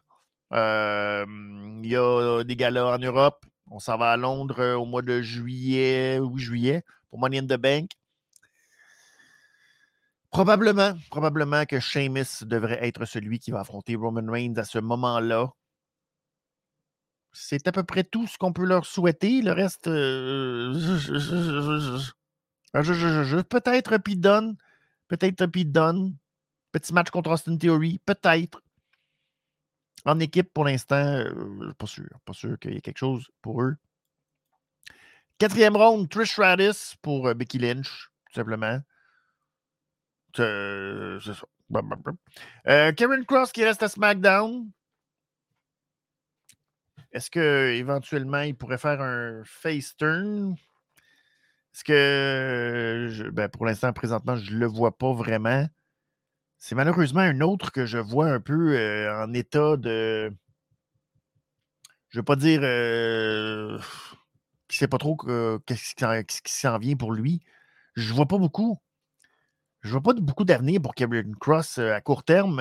Euh, 0.53 1.25
il 1.83 1.89
y 1.89 1.95
a 1.95 2.43
des 2.43 2.55
galas 2.55 2.95
en 2.95 2.99
Europe. 2.99 3.45
On 3.69 3.79
s'en 3.79 3.97
va 3.97 4.11
à 4.11 4.17
Londres 4.17 4.59
euh, 4.59 4.75
au 4.75 4.85
mois 4.85 5.01
de 5.01 5.21
juillet, 5.21 6.19
oui, 6.19 6.41
juillet, 6.41 6.83
pour 7.09 7.19
Money 7.19 7.39
in 7.39 7.45
the 7.45 7.57
Bank. 7.57 7.91
Probablement, 10.29 10.93
probablement 11.09 11.65
que 11.65 11.79
Sheamus 11.79 12.43
devrait 12.43 12.85
être 12.85 13.05
celui 13.05 13.39
qui 13.39 13.51
va 13.51 13.61
affronter 13.61 13.95
Roman 13.95 14.29
Reigns 14.29 14.57
à 14.57 14.65
ce 14.65 14.79
moment-là. 14.79 15.49
C'est 17.33 17.67
à 17.67 17.71
peu 17.71 17.83
près 17.83 18.03
tout 18.03 18.27
ce 18.27 18.37
qu'on 18.37 18.51
peut 18.51 18.65
leur 18.65 18.85
souhaiter. 18.85 19.41
Le 19.41 19.53
reste, 19.53 19.85
peut-être 23.49 23.97
Pete 23.97 24.19
Dunne, 24.19 24.57
peut-être 25.07 25.45
Pete 25.45 25.71
Dunne, 25.71 26.15
petit 26.73 26.93
match 26.93 27.09
contre 27.09 27.31
Austin 27.31 27.57
Theory, 27.57 27.99
peut-être. 28.05 28.61
En 30.05 30.19
équipe, 30.19 30.51
pour 30.53 30.65
l'instant, 30.65 30.95
euh, 30.95 31.73
pas 31.77 31.85
sûr. 31.85 32.09
Pas 32.25 32.33
sûr 32.33 32.57
qu'il 32.59 32.73
y 32.73 32.77
ait 32.77 32.81
quelque 32.81 32.97
chose 32.97 33.29
pour 33.41 33.61
eux. 33.61 33.75
Quatrième 35.37 35.75
round, 35.75 36.09
Trish 36.09 36.31
Stratus 36.31 36.95
pour 37.01 37.27
euh, 37.27 37.33
Becky 37.33 37.59
Lynch, 37.59 38.09
tout 38.27 38.33
simplement. 38.33 38.79
C'est 40.35 41.19
ça. 41.23 41.45
Euh, 42.67 42.91
Karen 42.93 43.25
Cross 43.25 43.51
qui 43.51 43.63
reste 43.63 43.83
à 43.83 43.89
SmackDown. 43.89 44.69
Est-ce 47.11 47.29
qu'éventuellement, 47.29 48.41
il 48.41 48.55
pourrait 48.55 48.77
faire 48.77 49.01
un 49.01 49.41
face 49.45 49.95
turn? 49.97 50.55
Est-ce 51.73 51.83
que, 51.83 53.29
ben, 53.31 53.49
pour 53.49 53.65
l'instant, 53.65 53.91
présentement, 53.93 54.35
je 54.35 54.53
ne 54.53 54.59
le 54.59 54.67
vois 54.67 54.97
pas 54.97 55.13
vraiment. 55.13 55.65
C'est 56.63 56.75
malheureusement 56.75 57.21
un 57.21 57.41
autre 57.41 57.71
que 57.71 57.87
je 57.87 57.97
vois 57.97 58.27
un 58.27 58.39
peu 58.39 58.77
euh, 58.77 59.25
en 59.25 59.33
état 59.33 59.77
de. 59.77 60.31
Je 62.09 62.17
ne 62.17 62.21
veux 62.21 62.25
pas 62.25 62.35
dire 62.35 62.59
euh, 62.63 63.79
ne 63.79 64.73
sait 64.73 64.87
pas 64.87 64.99
trop 64.99 65.17
qu'est-ce 65.65 66.41
qui 66.43 66.53
s'en 66.53 66.77
vient 66.77 66.95
pour 66.95 67.13
lui. 67.13 67.41
Je 67.95 68.11
ne 68.11 68.15
vois 68.15 68.27
pas 68.27 68.37
beaucoup. 68.37 68.79
Je 69.81 69.87
ne 69.87 69.93
vois 69.93 70.01
pas 70.01 70.13
beaucoup 70.13 70.43
d'avenir 70.43 70.81
pour 70.81 70.93
Kevin 70.93 71.35
Cross 71.35 71.79
euh, 71.79 71.95
à 71.95 72.01
court 72.01 72.23
terme. 72.23 72.57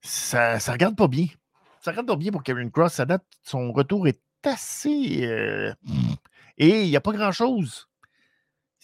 ça 0.00 0.56
ne 0.56 0.72
regarde 0.72 0.96
pas 0.96 1.08
bien 1.08 1.26
ça 1.86 1.92
regarde 1.92 2.18
bien 2.18 2.32
pour 2.32 2.42
Kevin 2.42 2.70
Cross. 2.72 2.94
Ça 2.94 3.04
date, 3.04 3.24
son 3.44 3.72
retour 3.72 4.08
est 4.08 4.20
assez. 4.42 5.24
Euh, 5.24 5.72
et 6.58 6.82
il 6.82 6.88
n'y 6.88 6.96
a 6.96 7.00
pas 7.00 7.12
grand-chose. 7.12 7.88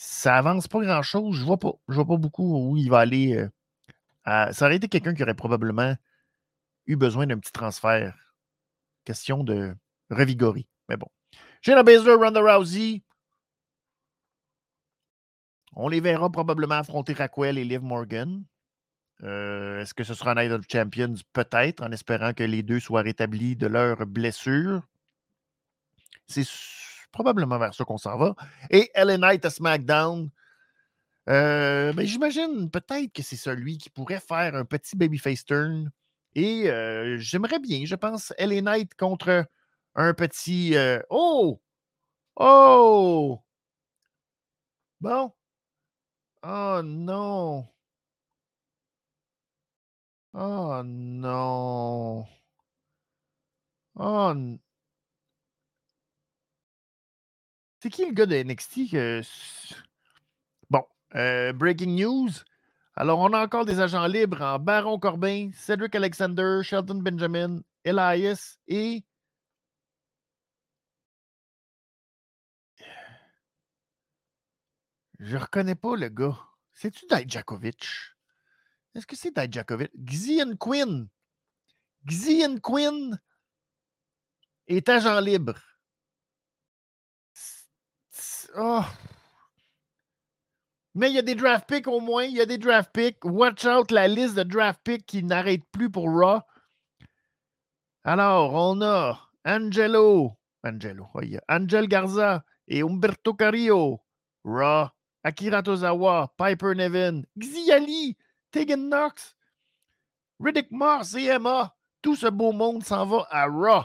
Ça 0.05 0.37
avance 0.37 0.67
pas 0.67 0.81
grand-chose. 0.81 1.37
Je 1.39 1.45
vois 1.45 1.59
vois 1.87 2.05
pas 2.05 2.17
beaucoup 2.17 2.59
où 2.59 2.77
il 2.77 2.91
va 2.91 2.99
aller. 2.99 3.37
Euh, 3.37 4.53
ça 4.53 4.67
aurait 4.67 4.75
été 4.75 4.89
quelqu'un 4.89 5.15
qui 5.15 5.23
aurait 5.23 5.35
probablement 5.35 5.95
eu 6.87 6.97
besoin 6.97 7.25
d'un 7.29 7.39
petit 7.39 7.53
transfert. 7.53 8.13
Question 9.05 9.45
de 9.45 9.77
revigorer. 10.11 10.67
Mais 10.89 10.97
bon. 10.97 11.07
Shayna 11.61 11.85
Baszler, 11.85 12.15
Ronda 12.15 12.41
Rousey. 12.41 13.05
On 15.75 15.89
les 15.89 16.01
verra 16.01 16.31
probablement 16.31 16.75
affronter 16.75 17.13
Raquel 17.13 17.57
et 17.57 17.65
Liv 17.65 17.83
Morgan. 17.83 18.45
Euh, 19.23 19.83
est-ce 19.83 19.95
que 19.95 20.03
ce 20.03 20.15
sera 20.15 20.33
un 20.33 20.35
Night 20.35 20.51
of 20.51 20.65
Champions? 20.69 21.15
Peut-être, 21.33 21.81
en 21.81 21.93
espérant 21.93 22.33
que 22.33 22.43
les 22.43 22.65
deux 22.65 22.81
soient 22.81 23.03
rétablis 23.03 23.55
de 23.55 23.69
leurs 23.69 24.05
blessures. 24.05 24.83
C'est 26.27 26.45
probablement 27.13 27.59
vers 27.59 27.75
ça 27.75 27.85
qu'on 27.85 27.99
s'en 27.99 28.17
va. 28.19 28.35
Et 28.71 28.91
Ellen 28.95 29.21
Knight 29.21 29.45
à 29.45 29.51
SmackDown. 29.51 30.31
Euh, 31.29 31.93
ben, 31.93 32.07
J'imagine 32.07 32.71
peut-être 32.71 33.13
que 33.13 33.23
c'est 33.23 33.37
celui 33.37 33.79
qui 33.79 33.91
pourrait 33.91 34.21
faire 34.21 34.55
un 34.57 34.65
petit 34.65 34.97
babyface 34.97 35.45
turn. 35.45 35.91
Et 36.35 36.69
euh, 36.71 37.19
j'aimerais 37.19 37.59
bien, 37.61 37.85
je 37.85 37.95
pense, 37.95 38.33
Ellen 38.39 38.65
Knight 38.65 38.95
contre 38.95 39.47
un 39.95 40.15
petit. 40.15 40.75
oh! 41.11 41.61
Oh! 42.37 43.43
Bon. 45.01 45.33
Oh 46.45 46.81
non! 46.83 47.69
Oh 50.35 50.83
non. 50.85 52.27
Oh 53.97 54.35
C'est 57.83 57.91
qui 57.91 58.07
le 58.07 58.13
gars 58.13 58.27
de 58.27 58.37
NXT? 58.37 58.95
Bon, 60.71 60.85
euh, 61.17 61.53
breaking 61.53 61.97
news. 61.97 62.31
Alors, 62.95 63.19
on 63.19 63.33
a 63.33 63.43
encore 63.43 63.65
des 63.65 63.81
agents 63.81 64.07
libres 64.07 64.41
en 64.41 64.61
Baron 64.61 65.01
Corbin, 65.01 65.51
Cedric 65.53 65.93
Alexander, 65.97 66.61
Shelton 66.63 67.03
Benjamin, 67.03 67.61
Elias 67.85 68.57
et. 68.69 69.03
Je 75.19 75.37
reconnais 75.37 75.75
pas 75.75 75.97
le 75.97 76.09
gars. 76.09 76.39
C'est-tu 76.73 77.05
Dijakovic? 77.07 77.85
Est-ce 78.95 79.09
que 79.09 79.17
c'est 79.17 79.37
Dijakovic? 79.37 79.91
Xian 80.05 80.55
Quinn. 80.57 81.09
Xian 82.07 82.61
Quinn 82.61 83.19
est 84.69 84.89
agent 84.89 85.19
libre. 85.19 85.72
Oh. 88.57 88.85
Mais 90.95 91.11
il 91.11 91.15
y 91.15 91.19
a 91.19 91.23
des 91.23 91.35
draft 91.35 91.69
picks 91.69 91.89
au 91.89 92.01
moins. 92.01 92.25
Il 92.25 92.37
y 92.37 92.41
a 92.41 92.47
des 92.47 92.59
draft 92.59 92.91
picks. 92.93 93.25
Watch 93.25 93.65
out 93.65 93.91
la 93.91 94.09
liste 94.09 94.35
de 94.35 94.43
draft 94.43 94.81
picks 94.85 95.07
qui 95.07 95.23
n'arrête 95.23 95.65
plus 95.73 95.91
pour 95.91 96.11
Raw. 96.11 96.41
Alors, 98.05 98.53
on 98.55 98.83
a 98.83 99.19
Angelo. 99.45 100.37
Angelo. 100.65 101.09
Oh, 101.15 101.21
Angel 101.49 101.89
Garza 101.89 102.45
et 102.69 102.83
Umberto 102.83 103.35
Carrillo. 103.35 104.01
Raw. 104.45 104.89
Akira 105.25 105.63
Tozawa. 105.63 106.33
Piper 106.37 106.75
Nevin. 106.75 107.23
Xiali. 107.39 108.17
Tegan 108.53 108.91
Knox, 108.91 109.35
Riddick 110.39 110.71
Moss 110.71 111.15
et 111.15 111.25
Emma, 111.25 111.75
tout 112.03 112.17
ce 112.17 112.27
beau 112.27 112.53
monde 112.53 112.85
s'en 112.85 113.07
va 113.07 113.27
à 113.31 113.47
Raw. 113.47 113.85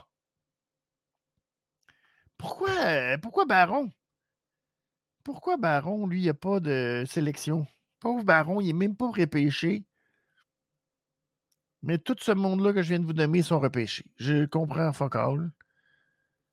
Pourquoi, 2.37 3.17
pourquoi 3.21 3.45
Baron? 3.45 3.89
Pourquoi 5.27 5.57
Baron, 5.57 6.07
lui, 6.07 6.19
il 6.19 6.23
n'y 6.23 6.29
a 6.29 6.33
pas 6.33 6.61
de 6.61 7.03
sélection? 7.05 7.67
Pauvre 7.99 8.23
Baron, 8.23 8.61
il 8.61 8.67
n'est 8.67 8.73
même 8.87 8.95
pas 8.95 9.11
repêché. 9.11 9.83
Mais 11.83 11.97
tout 11.97 12.15
ce 12.17 12.31
monde-là 12.31 12.71
que 12.71 12.81
je 12.81 12.87
viens 12.87 12.99
de 12.99 13.05
vous 13.05 13.11
nommer 13.11 13.41
sont 13.41 13.59
repêchés. 13.59 14.05
Je 14.15 14.45
comprends 14.45 14.93
fuck 14.93 15.17
all. 15.17 15.51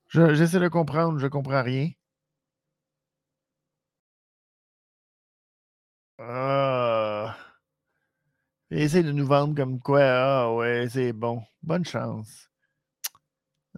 J'essaie 0.09 0.59
de 0.59 0.66
comprendre, 0.66 1.21
je 1.21 1.26
ne 1.26 1.31
comprends 1.31 1.62
rien. 1.62 1.90
Ah. 6.19 7.37
Essaye 8.71 9.04
de 9.04 9.12
nous 9.12 9.26
vendre 9.26 9.54
comme 9.54 9.78
quoi, 9.78 10.02
ah 10.02 10.52
ouais, 10.52 10.88
c'est 10.88 11.12
bon. 11.12 11.45
Bonne 11.62 11.85
chance. 11.85 12.50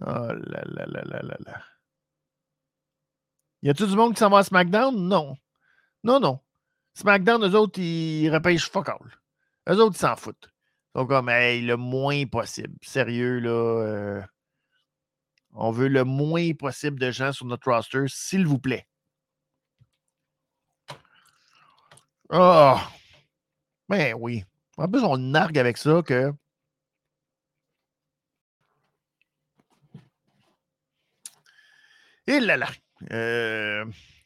Oh 0.01 0.05
là 0.05 0.63
là 0.65 0.85
là 0.87 1.03
là 1.05 1.21
là 1.21 1.37
là. 1.45 1.76
Y 3.63 3.69
a-tu 3.69 3.87
du 3.87 3.95
monde 3.95 4.13
qui 4.13 4.19
s'en 4.19 4.29
va 4.29 4.39
à 4.39 4.43
SmackDown? 4.43 4.95
Non. 4.95 5.35
Non, 6.03 6.19
non. 6.19 6.39
SmackDown, 6.93 7.43
eux 7.43 7.55
autres, 7.55 7.79
ils 7.79 8.29
repêchent 8.29 8.69
fuck 8.69 8.89
all. 8.89 9.19
Eux 9.69 9.81
autres, 9.81 9.95
ils 9.95 9.99
s'en 9.99 10.15
foutent. 10.15 10.49
Ils 10.95 10.99
sont 10.99 11.07
comme, 11.07 11.29
le 11.29 11.75
moins 11.75 12.25
possible. 12.25 12.75
Sérieux, 12.81 13.39
là. 13.39 13.49
Euh, 13.49 14.21
on 15.53 15.71
veut 15.71 15.87
le 15.87 16.03
moins 16.03 16.53
possible 16.53 16.99
de 16.99 17.11
gens 17.11 17.33
sur 17.33 17.45
notre 17.45 17.71
roster, 17.71 18.05
s'il 18.07 18.45
vous 18.45 18.59
plaît. 18.59 18.87
Ah! 22.29 22.77
Oh. 22.77 22.97
Ben 23.89 24.13
oui. 24.19 24.43
En 24.77 24.87
plus, 24.87 25.03
on 25.03 25.17
nargue 25.17 25.57
avec 25.57 25.77
ça 25.77 26.01
que 26.03 26.33
Et 32.27 32.39
là 32.39 32.57
là. 32.57 32.67
Euh, 33.11 33.85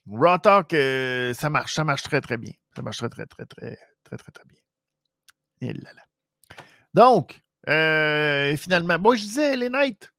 Raw 0.09 0.37
Talk, 0.37 0.73
euh, 0.73 1.33
ça 1.33 1.49
marche. 1.49 1.73
Ça 1.73 1.83
marche 1.83 2.03
très, 2.03 2.21
très 2.21 2.37
bien. 2.37 2.53
Ça 2.75 2.81
marche 2.81 2.97
très, 2.97 3.09
très, 3.09 3.25
très, 3.25 3.45
très, 3.45 3.77
très, 4.03 4.17
très, 4.17 4.31
très 4.31 4.45
bien. 4.45 5.69
Et 5.69 5.73
là 5.73 5.93
là. 5.93 6.03
Donc, 6.93 7.39
euh, 7.69 8.55
finalement, 8.57 8.97
moi, 8.99 9.15
je 9.15 9.21
disais 9.21 9.55
les 9.55 9.69
Knight. 9.69 10.11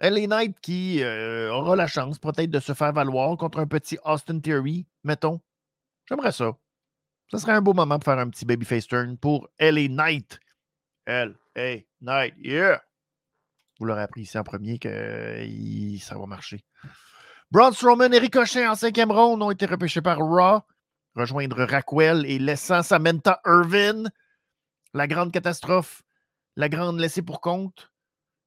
LA 0.00 0.26
Knight 0.26 0.58
qui 0.60 1.00
aura 1.04 1.76
la 1.76 1.86
chance 1.86 2.18
peut-être 2.18 2.50
de 2.50 2.58
se 2.58 2.74
faire 2.74 2.92
valoir 2.92 3.36
contre 3.36 3.60
un 3.60 3.68
petit 3.68 3.98
Austin 4.04 4.40
Theory, 4.40 4.84
mettons. 5.04 5.40
J'aimerais 6.08 6.32
ça. 6.32 6.56
Ce 7.28 7.38
serait 7.38 7.52
un 7.52 7.62
beau 7.62 7.72
moment 7.72 8.00
pour 8.00 8.12
faire 8.12 8.18
un 8.18 8.28
petit 8.28 8.44
babyface 8.44 8.88
turn 8.88 9.16
pour 9.16 9.48
LA 9.60 9.86
Knight. 9.88 10.40
LA 11.06 11.84
Knight, 12.00 12.34
yeah! 12.38 12.82
Vous 13.78 13.86
l'aurez 13.86 14.02
appris 14.02 14.22
ici 14.22 14.38
en 14.38 14.44
premier 14.44 14.78
que 14.78 15.46
ça 16.00 16.16
va 16.16 16.26
marcher. 16.26 16.64
Braun 17.50 17.72
Strowman 17.72 18.14
et 18.14 18.18
Ricochet 18.18 18.66
en 18.66 18.74
cinquième 18.74 19.10
ronde 19.12 19.42
ont 19.42 19.50
été 19.50 19.66
repêchés 19.66 20.00
par 20.00 20.18
Raw. 20.18 20.62
Rejoindre 21.14 21.64
Raquel 21.64 22.24
et 22.24 22.38
laissant 22.38 22.82
Samantha 22.82 23.40
Irvin. 23.44 24.04
La 24.94 25.06
grande 25.06 25.32
catastrophe. 25.32 26.02
La 26.56 26.68
grande 26.68 26.98
laissée 26.98 27.22
pour 27.22 27.40
compte. 27.40 27.90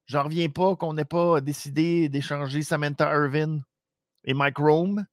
J'en 0.07 0.23
reviens 0.23 0.49
pas 0.49 0.75
qu'on 0.75 0.93
n'ait 0.93 1.05
pas 1.05 1.41
décidé 1.41 2.09
d'échanger 2.09 2.61
Samantha 2.61 3.11
Irvin 3.11 3.59
et 4.23 4.33
Mike 4.33 4.57
Rome. 4.57 5.05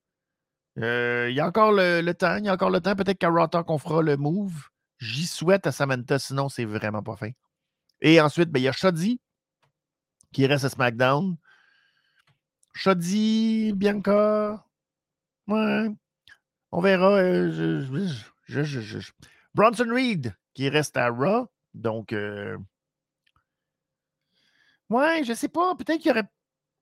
Euh, 0.79 1.29
il 1.31 1.37
y 1.37 1.41
a 1.41 1.47
encore 1.47 1.73
le, 1.73 2.11
temps. 2.13 2.37
Il 2.37 2.45
y 2.45 2.49
a 2.49 2.53
encore 2.55 2.71
le 2.71 2.81
temps. 2.81 2.95
Peut-être 2.95 3.19
qu'à 3.19 3.29
Raw 3.29 3.49
qu'on 3.49 3.79
fera 3.79 4.03
le 4.03 4.17
move. 4.17 4.69
J'y 4.99 5.27
souhaite 5.27 5.67
à 5.67 5.73
Samantha, 5.73 6.19
sinon 6.19 6.49
c'est 6.49 6.65
vraiment 6.65 7.03
pas 7.03 7.17
fin. 7.17 7.31
Et 8.01 8.21
ensuite, 8.21 8.51
ben, 8.51 8.61
il 8.61 8.65
y 8.65 8.69
a 8.69 8.73
Shoddy 8.73 9.21
qui 10.33 10.47
reste 10.47 10.65
à 10.65 10.69
SmackDown. 10.71 11.37
Shoddy, 12.75 13.73
Bianca. 13.75 14.65
Ouais. 15.47 15.89
On 16.71 16.81
verra. 16.81 17.13
Euh, 17.19 17.83
Bronson 19.55 19.89
Reed 19.93 20.35
qui 20.55 20.69
reste 20.69 20.97
à 20.97 21.09
Raw. 21.09 21.49
Donc, 21.75 22.13
euh, 22.13 22.57
Ouais, 24.93 25.25
je 25.25 25.33
sais 25.33 25.49
pas. 25.49 25.75
Peut-être 25.75 26.01
qu'il 26.01 26.09
y 26.09 26.11
aurait. 26.11 26.29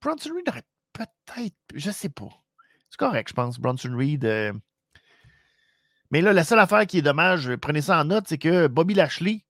Bronson 0.03 0.31
Reed 0.35 0.49
aurait 0.49 0.65
peut-être. 0.93 1.57
Je 1.75 1.91
sais 1.93 2.09
pas. 2.09 2.29
C'est 2.91 2.99
correct, 2.99 3.29
je 3.29 3.35
pense. 3.35 3.61
Bronson 3.61 3.97
Reed. 3.97 4.25
Euh. 4.25 4.53
Mais 6.11 6.21
là, 6.21 6.33
la 6.33 6.43
seule 6.43 6.59
affaire 6.59 6.87
qui 6.89 6.99
est 6.99 7.03
dommage, 7.03 7.55
prenez 7.57 7.83
ça 7.83 8.01
en 8.01 8.05
note, 8.05 8.25
c'est 8.27 8.39
que 8.39 8.67
Bobby 8.67 8.95
Lashley 8.95 9.45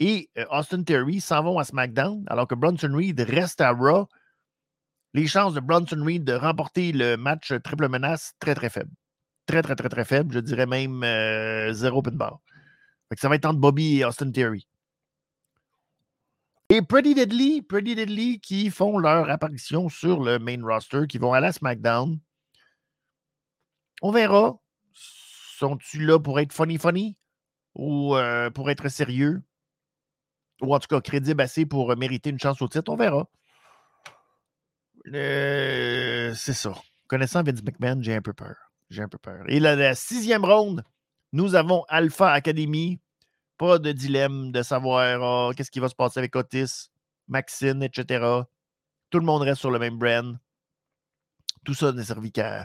et 0.00 0.30
euh, 0.38 0.46
Austin 0.50 0.82
Theory 0.82 1.20
s'en 1.20 1.42
vont 1.42 1.58
à 1.58 1.64
SmackDown, 1.64 2.24
alors 2.26 2.48
que 2.48 2.54
Bronson 2.54 2.90
Reed 2.92 3.20
reste 3.20 3.60
à 3.60 3.70
Raw. 3.70 4.08
Les 5.12 5.26
chances 5.26 5.54
de 5.54 5.60
Bronson 5.60 6.02
Reed 6.02 6.24
de 6.24 6.32
remporter 6.32 6.92
le 6.92 7.16
match 7.16 7.52
triple 7.62 7.88
menace, 7.88 8.32
très, 8.40 8.54
très 8.54 8.70
faibles. 8.70 8.92
Très, 9.46 9.60
très, 9.62 9.76
très, 9.76 9.88
très 9.88 10.04
faibles. 10.04 10.32
Je 10.32 10.40
dirais 10.40 10.66
même 10.66 11.02
euh, 11.02 11.72
zéro 11.72 12.00
pin 12.00 12.12
bar. 12.12 12.40
ça 13.16 13.28
va 13.28 13.34
être 13.34 13.44
entre 13.44 13.58
Bobby 13.58 13.98
et 13.98 14.04
Austin 14.04 14.30
Theory. 14.30 14.66
Et 16.70 16.82
Pretty 16.82 17.14
Deadly, 17.14 17.62
Pretty 17.62 17.96
Deadly 17.96 18.40
qui 18.40 18.70
font 18.70 18.96
leur 18.96 19.28
apparition 19.28 19.88
sur 19.88 20.22
le 20.22 20.38
main 20.38 20.62
roster, 20.64 21.06
qui 21.08 21.18
vont 21.18 21.32
aller 21.32 21.48
à 21.48 21.52
SmackDown. 21.52 22.18
On 24.02 24.12
verra. 24.12 24.56
Sont-ils 24.94 26.06
là 26.06 26.18
pour 26.18 26.40
être 26.40 26.52
funny 26.52 26.78
funny? 26.78 27.16
Ou 27.74 28.14
euh, 28.14 28.50
pour 28.50 28.70
être 28.70 28.88
sérieux? 28.88 29.42
Ou 30.60 30.74
en 30.74 30.78
tout 30.78 30.88
cas 30.88 31.00
crédible 31.00 31.40
assez 31.40 31.66
pour 31.66 31.96
mériter 31.96 32.30
une 32.30 32.38
chance 32.38 32.60
au 32.62 32.68
titre? 32.68 32.92
On 32.92 32.96
verra. 32.96 33.26
Euh, 35.12 36.34
c'est 36.34 36.52
ça. 36.52 36.74
Connaissant 37.06 37.42
Vince 37.42 37.62
McMahon, 37.62 38.00
j'ai 38.02 38.14
un 38.14 38.22
peu 38.22 38.32
peur. 38.32 38.56
J'ai 38.90 39.02
un 39.02 39.08
peu 39.08 39.18
peur. 39.18 39.44
Et 39.48 39.60
la, 39.60 39.76
la 39.76 39.94
sixième 39.94 40.44
ronde, 40.44 40.84
nous 41.32 41.54
avons 41.54 41.84
Alpha 41.88 42.30
Academy 42.30 43.00
pas 43.60 43.78
de 43.78 43.92
dilemme 43.92 44.52
de 44.52 44.62
savoir 44.62 45.22
ah, 45.22 45.50
qu'est-ce 45.54 45.70
qui 45.70 45.80
va 45.80 45.90
se 45.90 45.94
passer 45.94 46.18
avec 46.18 46.34
Otis, 46.34 46.88
Maxine, 47.28 47.82
etc. 47.82 48.24
Tout 49.10 49.18
le 49.18 49.26
monde 49.26 49.42
reste 49.42 49.60
sur 49.60 49.70
le 49.70 49.78
même 49.78 49.98
brand. 49.98 50.38
Tout 51.62 51.74
ça 51.74 51.92
n'a 51.92 52.02
servi 52.02 52.32
qu'à 52.32 52.64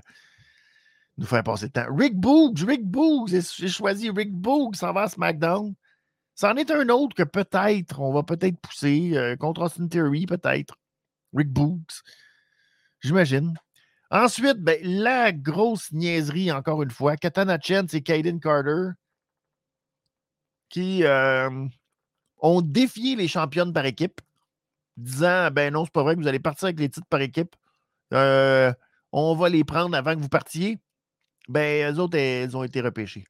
nous 1.18 1.26
faire 1.26 1.44
passer 1.44 1.66
le 1.66 1.72
temps. 1.72 1.88
Rick 1.94 2.16
Boogs, 2.16 2.60
Rick 2.66 2.86
Boogs, 2.86 3.28
j'ai 3.28 3.68
choisi 3.68 4.10
Rick 4.10 4.32
Boogs, 4.32 4.76
ça 4.76 4.94
va 4.94 5.02
à 5.02 5.10
SmackDown. 5.10 5.76
C'en 6.36 6.56
est 6.58 6.70
un 6.70 6.90
autre 6.90 7.16
que 7.16 7.24
peut-être, 7.24 8.02
on 8.02 8.14
va 8.14 8.24
peut-être 8.24 8.60
pousser 8.60 9.12
euh, 9.16 9.38
contre 9.38 9.62
Austin 9.62 9.88
Theory, 9.88 10.26
peut-être. 10.26 10.78
Rick 11.34 11.50
Boogs. 11.50 12.04
J'imagine. 13.00 13.58
Ensuite, 14.12 14.58
ben, 14.58 14.80
la 14.84 15.32
grosse 15.32 15.92
niaiserie, 15.94 16.52
encore 16.52 16.84
une 16.84 16.92
fois. 16.92 17.16
Katana 17.16 17.58
Chen, 17.60 17.88
c'est 17.88 18.02
Kaden 18.02 18.40
Carter 18.40 18.92
qui 20.70 21.04
euh, 21.06 21.68
ont 22.40 22.62
défié 22.62 23.16
les 23.16 23.28
championnes 23.30 23.72
par 23.72 23.86
équipe, 23.86 24.20
disant 24.98 25.50
Ben 25.52 25.74
non, 25.74 25.86
c'est 25.86 25.94
pas 25.94 26.04
vrai 26.04 26.16
que 26.16 26.22
vous 26.22 26.28
allez 26.28 26.40
partir 26.40 26.66
avec 26.66 26.80
les 26.80 26.90
titres 26.90 27.08
par 27.10 27.22
équipe. 27.22 27.56
Euh, 28.14 28.74
on 29.14 29.36
va 29.36 29.48
les 29.50 29.64
prendre 29.64 29.96
avant 29.96 30.16
que 30.16 30.20
vous 30.20 30.30
partiez. 30.30 30.80
Ben, 31.48 31.88
elles 31.88 32.00
autres, 32.00 32.18
elles 32.18 32.58
ont 32.58 32.64
été 32.64 32.82
repêchées. 32.82 33.26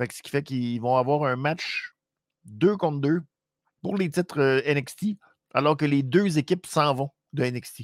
Ce 0.00 0.22
qui 0.22 0.30
fait 0.30 0.42
qu'ils 0.42 0.80
vont 0.80 0.96
avoir 0.96 1.24
un 1.24 1.36
match 1.36 1.93
2 2.44 2.76
contre 2.76 3.00
2 3.00 3.22
pour 3.82 3.96
les 3.96 4.10
titres 4.10 4.40
euh, 4.40 4.74
NXT, 4.74 5.16
alors 5.52 5.76
que 5.76 5.84
les 5.84 6.02
deux 6.02 6.38
équipes 6.38 6.66
s'en 6.66 6.94
vont 6.94 7.10
de 7.32 7.44
NXT. 7.44 7.82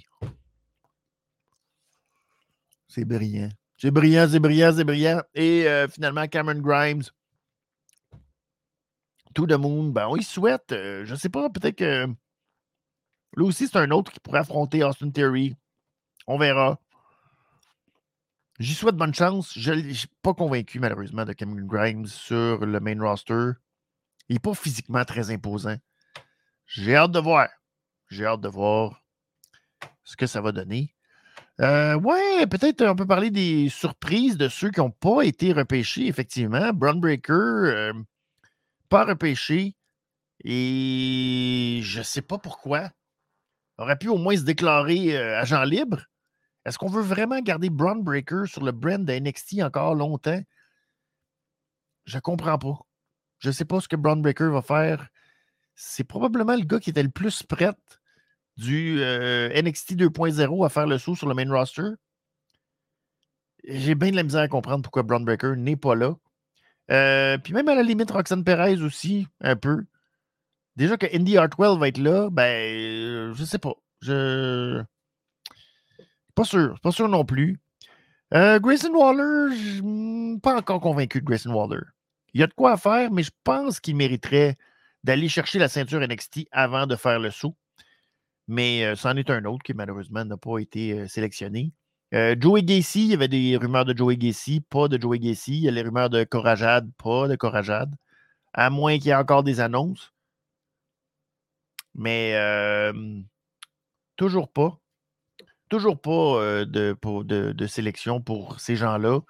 C'est 2.89 3.05
brillant. 3.05 3.51
C'est 3.77 3.91
brillant, 3.91 4.27
c'est 4.29 4.41
brillant, 4.41 4.73
c'est 4.77 4.85
brillant. 4.85 5.23
Et 5.35 5.65
finalement, 5.89 6.27
Cameron 6.27 6.61
Grimes 6.61 7.05
To 9.35 9.47
the 9.47 9.53
Moon, 9.53 9.91
ben, 9.91 10.09
on 10.09 10.17
y 10.17 10.23
souhaite. 10.23 10.73
Euh, 10.73 11.05
je 11.05 11.13
ne 11.13 11.19
sais 11.19 11.29
pas, 11.29 11.49
peut-être 11.51 11.77
que 11.77 12.07
là 13.37 13.45
aussi, 13.45 13.69
c'est 13.69 13.79
un 13.79 13.91
autre 13.91 14.13
qui 14.13 14.21
pourrait 14.21 14.41
affronter 14.41 14.83
Austin 14.83 15.11
Theory. 15.11 15.55
On 16.27 16.37
verra. 16.37 16.81
J'y 18.59 18.75
souhaite 18.75 18.97
bonne 18.97 19.15
chance. 19.15 19.57
Je 19.57 19.73
ne 19.73 19.93
suis 19.93 20.09
pas 20.23 20.35
convaincu, 20.35 20.81
malheureusement, 20.81 21.25
de 21.25 21.33
Cameron 21.33 21.65
Grimes 21.65 22.07
sur 22.07 22.59
le 22.67 22.81
main 22.81 23.01
roster. 23.01 23.53
Il 24.31 24.35
n'est 24.35 24.39
pas 24.39 24.55
physiquement 24.55 25.05
très 25.05 25.33
imposant. 25.33 25.77
J'ai 26.65 26.95
hâte 26.95 27.11
de 27.11 27.19
voir. 27.19 27.49
J'ai 28.09 28.25
hâte 28.25 28.41
de 28.41 28.49
voir 28.49 29.03
ce 30.05 30.17
que 30.17 30.29
ça 30.29 30.41
va 30.41 30.53
donner. 30.53 30.95
Euh, 31.61 31.97
ouais, 31.97 32.47
peut-être 32.47 32.85
on 32.85 32.95
peut 32.95 33.09
parler 33.09 33.33
des 33.33 33.69
surprises 33.69 34.37
de 34.37 34.49
ceux 34.49 34.71
qui 34.71 34.79
n'ont 34.79 34.93
pas 34.93 35.23
été 35.23 35.53
repêchés, 35.53 36.07
effectivement. 36.07 36.73
Brown 36.73 37.01
Breaker, 37.01 37.33
euh, 37.33 37.93
pas 38.89 39.05
repêché. 39.05 39.75
Et 40.45 41.81
je 41.83 41.99
ne 41.99 42.05
sais 42.05 42.23
pas 42.23 42.39
pourquoi. 42.39 42.89
Aurait 43.79 43.99
pu 43.99 44.07
au 44.09 44.17
moins 44.17 44.37
se 44.37 44.43
déclarer 44.43 45.17
euh, 45.17 45.41
agent 45.41 45.65
libre. 45.65 46.05
Est-ce 46.65 46.79
qu'on 46.79 46.89
veut 46.89 47.03
vraiment 47.03 47.41
garder 47.41 47.69
Braun 47.69 48.01
Breaker 48.01 48.45
sur 48.47 48.63
le 48.63 48.71
brand 48.71 49.05
de 49.05 49.13
NXT 49.13 49.63
encore 49.63 49.97
longtemps? 49.97 50.41
Je 52.05 52.21
comprends 52.21 52.59
pas. 52.59 52.79
Je 53.41 53.49
ne 53.49 53.53
sais 53.53 53.65
pas 53.65 53.81
ce 53.81 53.89
que 53.89 53.97
Braun 53.97 54.21
Breaker 54.21 54.51
va 54.51 54.63
faire. 54.63 55.09
C'est 55.75 56.05
probablement 56.05 56.55
le 56.55 56.63
gars 56.63 56.79
qui 56.79 56.91
était 56.91 57.03
le 57.03 57.09
plus 57.09 57.43
prêt 57.43 57.73
du 58.59 59.01
euh, 59.01 59.49
NXT 59.61 59.95
2.0 59.97 60.67
à 60.67 60.69
faire 60.69 60.87
le 60.87 60.99
saut 60.99 61.17
sur 61.17 61.27
le 61.27 61.35
main 61.35 61.51
roster. 61.51 61.95
J'ai 63.65 63.95
bien 63.95 64.11
de 64.11 64.17
la 64.17 64.23
misère 64.23 64.43
à 64.43 64.49
comprendre 64.49 64.83
pourquoi 64.83 65.03
Braun 65.03 65.25
Breaker 65.25 65.55
n'est 65.57 65.77
pas 65.77 65.95
là. 65.95 66.15
Euh, 66.91 67.39
puis 67.39 67.55
même 67.55 67.69
à 67.69 67.75
la 67.75 67.83
limite, 67.83 68.11
Roxane 68.11 68.45
Perez 68.45 68.83
aussi, 68.83 69.27
un 69.41 69.57
peu. 69.57 69.85
Déjà 70.77 70.97
que 70.97 71.07
Indy 71.15 71.39
Hartwell 71.39 71.79
va 71.79 71.89
être 71.89 71.99
là, 71.99 72.29
ben, 72.31 72.43
euh, 72.43 73.35
je 73.35 73.45
sais 73.45 73.59
pas. 73.59 73.75
Je. 74.03 74.83
Pas 76.35 76.45
sûr. 76.45 76.79
Pas 76.81 76.93
sûr 76.93 77.09
non 77.09 77.25
plus. 77.25 77.59
Grayson 78.33 78.93
Waller, 78.93 79.57
suis 79.57 80.41
pas 80.41 80.57
encore 80.57 80.81
convaincu 80.81 81.21
de 81.21 81.25
Grayson 81.25 81.53
Waller. 81.53 81.81
Il 82.35 82.41
y 82.41 82.45
a 82.45 82.47
de 82.47 82.55
quoi 82.55 82.77
faire, 82.77 83.11
mais 83.11 83.23
je 83.23 83.31
pense 83.45 83.81
qu'il 83.81 83.97
mériterait 83.97 84.57
d'aller 85.05 85.29
chercher 85.29 85.59
la 85.59 85.69
ceinture 85.69 86.01
NXT 86.01 86.49
avant 86.53 86.87
de 86.87 86.97
faire 86.97 87.19
le 87.19 87.31
saut. 87.31 87.57
Mais 88.49 88.95
c'en 88.97 89.17
est 89.17 89.31
un 89.31 89.45
autre 89.45 89.63
qui, 89.63 89.75
malheureusement, 89.75 90.25
n'a 90.25 90.37
pas 90.37 90.59
été 90.59 91.07
sélectionné. 91.09 91.73
Euh, 92.13 92.35
Joey 92.39 92.63
Gacy, 92.63 93.05
il 93.05 93.11
y 93.11 93.15
avait 93.15 93.29
des 93.29 93.57
rumeurs 93.57 93.85
de 93.85 93.97
Joey 93.97 94.17
Gacy, 94.17 94.61
pas 94.61 94.89
de 94.89 95.01
Joey 95.01 95.21
Gacy. 95.21 95.59
Il 95.59 95.61
y 95.63 95.69
a 95.69 95.71
les 95.71 95.83
rumeurs 95.83 96.11
de 96.11 96.25
Corajade, 96.25 96.91
pas 96.99 97.29
de 97.29 97.37
Corajade. 97.37 97.95
À 98.53 98.71
moins 98.71 98.99
qu'il 98.99 99.09
y 99.09 99.11
ait 99.11 99.15
encore 99.15 99.45
des 99.45 99.61
annonces. 99.61 100.13
Mais 101.95 102.35
toujours 104.17 104.49
pas. 104.49 104.79
Toujours 105.69 106.01
pas 106.01 106.11
euh, 106.11 106.65
de, 106.65 106.97
de, 107.53 107.67
sélection 107.67 108.21
pour 108.21 108.61
ces 108.61 108.77
gens-là. 108.77 109.21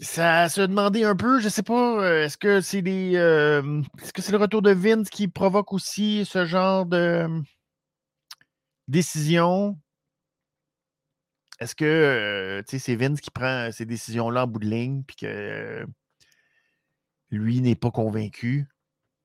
Ça 0.00 0.48
se 0.48 0.62
demandait 0.62 1.04
un 1.04 1.14
peu, 1.14 1.40
je 1.40 1.48
sais 1.48 1.62
pas, 1.62 2.02
euh, 2.02 2.24
est-ce 2.24 2.38
que 2.38 2.60
c'est 2.60 2.82
des. 2.82 3.12
est-ce 3.12 4.12
que 4.12 4.22
c'est 4.22 4.32
le 4.32 4.38
retour 4.38 4.62
de 4.62 4.70
Vince 4.70 5.10
qui 5.10 5.28
provoque 5.28 5.72
aussi 5.72 6.24
ce 6.24 6.46
genre 6.46 6.86
de 6.86 7.28
décision? 8.88 9.78
Est-ce 11.60 11.74
que 11.74 11.84
euh, 11.84 12.62
c'est 12.66 12.96
Vince 12.96 13.20
qui 13.20 13.30
prend 13.30 13.70
ces 13.70 13.84
décisions-là 13.84 14.44
en 14.44 14.46
bout 14.46 14.60
de 14.60 14.66
ligne, 14.66 15.02
puis 15.06 15.16
que 15.16 15.26
euh, 15.26 15.86
lui 17.30 17.60
n'est 17.60 17.74
pas 17.74 17.90
convaincu? 17.90 18.66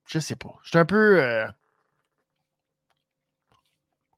Je 0.06 0.20
sais 0.20 0.36
pas. 0.36 0.54
Je 0.64 0.70
suis 0.70 0.78
un 0.78 0.86
peu. 0.86 1.24
Euh, 1.24 1.48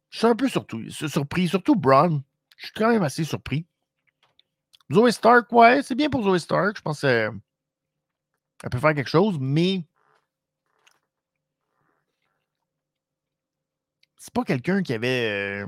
je 0.09 0.17
suis 0.17 0.27
un 0.27 0.35
peu 0.35 0.49
surtout, 0.49 0.89
surpris, 0.89 1.47
surtout 1.47 1.75
Braun. 1.75 2.23
Je 2.57 2.67
suis 2.67 2.73
quand 2.73 2.89
même 2.89 3.03
assez 3.03 3.23
surpris. 3.23 3.67
Zoe 4.91 5.11
Stark, 5.11 5.51
ouais, 5.51 5.83
c'est 5.83 5.95
bien 5.95 6.09
pour 6.09 6.23
Zoe 6.23 6.39
Stark. 6.39 6.77
Je 6.77 6.81
pense 6.81 7.01
qu'elle 7.01 7.31
peut 8.71 8.79
faire 8.79 8.93
quelque 8.95 9.09
chose, 9.09 9.37
mais 9.39 9.83
c'est 14.17 14.33
pas 14.33 14.43
quelqu'un 14.43 14.81
qui 14.83 14.93
avait. 14.93 15.63
Euh, 15.63 15.67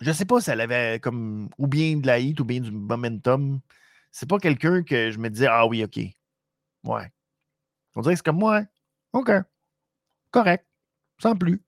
je 0.00 0.12
sais 0.12 0.24
pas 0.24 0.40
si 0.40 0.50
elle 0.50 0.60
avait 0.60 1.00
comme 1.00 1.48
ou 1.58 1.66
bien 1.66 1.96
de 1.96 2.06
la 2.06 2.18
hit 2.20 2.38
ou 2.40 2.44
bien 2.44 2.60
du 2.60 2.70
momentum. 2.70 3.60
C'est 4.12 4.28
pas 4.28 4.38
quelqu'un 4.38 4.82
que 4.82 5.10
je 5.10 5.18
me 5.18 5.28
disais 5.28 5.48
Ah 5.48 5.66
oui, 5.66 5.84
ok. 5.84 5.98
Ouais. 6.84 7.10
On 7.94 8.02
dirait 8.02 8.14
que 8.14 8.18
c'est 8.18 8.24
comme 8.24 8.38
moi. 8.38 8.62
OK. 9.12 9.30
Correct. 10.30 10.66
Sans 11.20 11.36
plus. 11.36 11.62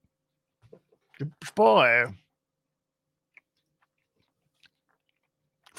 Je 1.18 1.24
suis 1.44 1.52
pas. 1.54 1.86
Euh, 1.88 2.08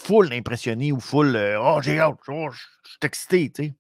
full 0.02 0.34
impressionné 0.34 0.92
ou 0.92 1.00
full 1.00 1.36
euh, 1.36 1.60
Oh, 1.62 1.80
j'ai 1.82 2.00
hâte, 2.00 2.18
oh, 2.28 2.50
je 2.52 2.58
suis 2.58 2.98
excité, 3.04 3.52
tu 3.52 3.64
sais. 3.64 3.74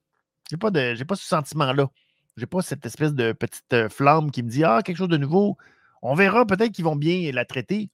J'ai 0.49 0.57
pas, 0.57 0.69
de, 0.69 1.03
pas 1.03 1.15
ce 1.15 1.25
sentiment-là. 1.25 1.89
J'ai 2.37 2.45
pas 2.45 2.61
cette 2.61 2.85
espèce 2.85 3.13
de 3.13 3.31
petite 3.31 3.73
euh, 3.73 3.89
flamme 3.89 4.31
qui 4.31 4.43
me 4.43 4.49
dit 4.49 4.63
Ah, 4.63 4.81
quelque 4.83 4.97
chose 4.97 5.09
de 5.09 5.17
nouveau. 5.17 5.57
On 6.01 6.15
verra, 6.15 6.45
peut-être 6.45 6.71
qu'ils 6.71 6.85
vont 6.85 6.95
bien 6.95 7.31
la 7.31 7.45
traiter, 7.45 7.89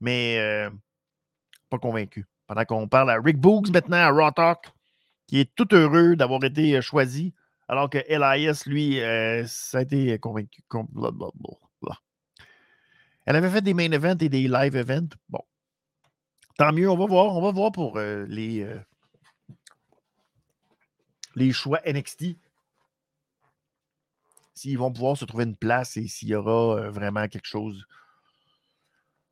mais 0.00 0.38
euh, 0.38 0.70
pas 1.70 1.78
convaincu. 1.78 2.26
Pendant 2.46 2.64
qu'on 2.64 2.88
parle 2.88 3.10
à 3.10 3.20
Rick 3.20 3.38
Boogs 3.38 3.70
maintenant 3.70 3.96
à 3.96 4.10
Raw 4.10 4.30
Talk, 4.30 4.70
qui 5.26 5.40
est 5.40 5.54
tout 5.54 5.68
heureux 5.74 6.16
d'avoir 6.16 6.42
été 6.44 6.80
choisi, 6.80 7.34
alors 7.68 7.90
que 7.90 7.98
Elias, 8.06 8.62
lui, 8.66 9.00
ça 9.46 9.78
a 9.78 9.82
été 9.82 10.18
convaincu. 10.18 10.62
Elle 13.26 13.34
avait 13.34 13.50
fait 13.50 13.62
des 13.62 13.74
main 13.74 13.90
events 13.90 14.18
et 14.20 14.28
des 14.28 14.46
live 14.46 14.76
events. 14.76 15.16
Bon, 15.28 15.42
Tant 16.56 16.72
mieux, 16.72 16.88
on 16.90 16.96
va 16.96 17.06
voir. 17.06 17.36
On 17.36 17.42
va 17.42 17.50
voir 17.50 17.70
pour 17.70 17.98
euh, 17.98 18.24
les, 18.28 18.62
euh, 18.62 18.78
les 21.34 21.52
choix 21.52 21.80
NXT. 21.86 22.36
S'ils 24.54 24.78
vont 24.78 24.90
pouvoir 24.90 25.18
se 25.18 25.26
trouver 25.26 25.44
une 25.44 25.56
place 25.56 25.98
et 25.98 26.08
s'il 26.08 26.28
y 26.28 26.34
aura 26.34 26.76
euh, 26.76 26.90
vraiment 26.90 27.28
quelque 27.28 27.46
chose 27.46 27.84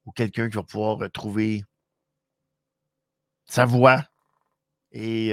ou 0.05 0.13
quelqu'un 0.13 0.51
qui 0.51 0.57
va 0.57 0.63
pouvoir 0.63 1.11
trouver 1.11 1.65
sa 3.47 3.65
voix 3.65 4.05
et 4.93 5.31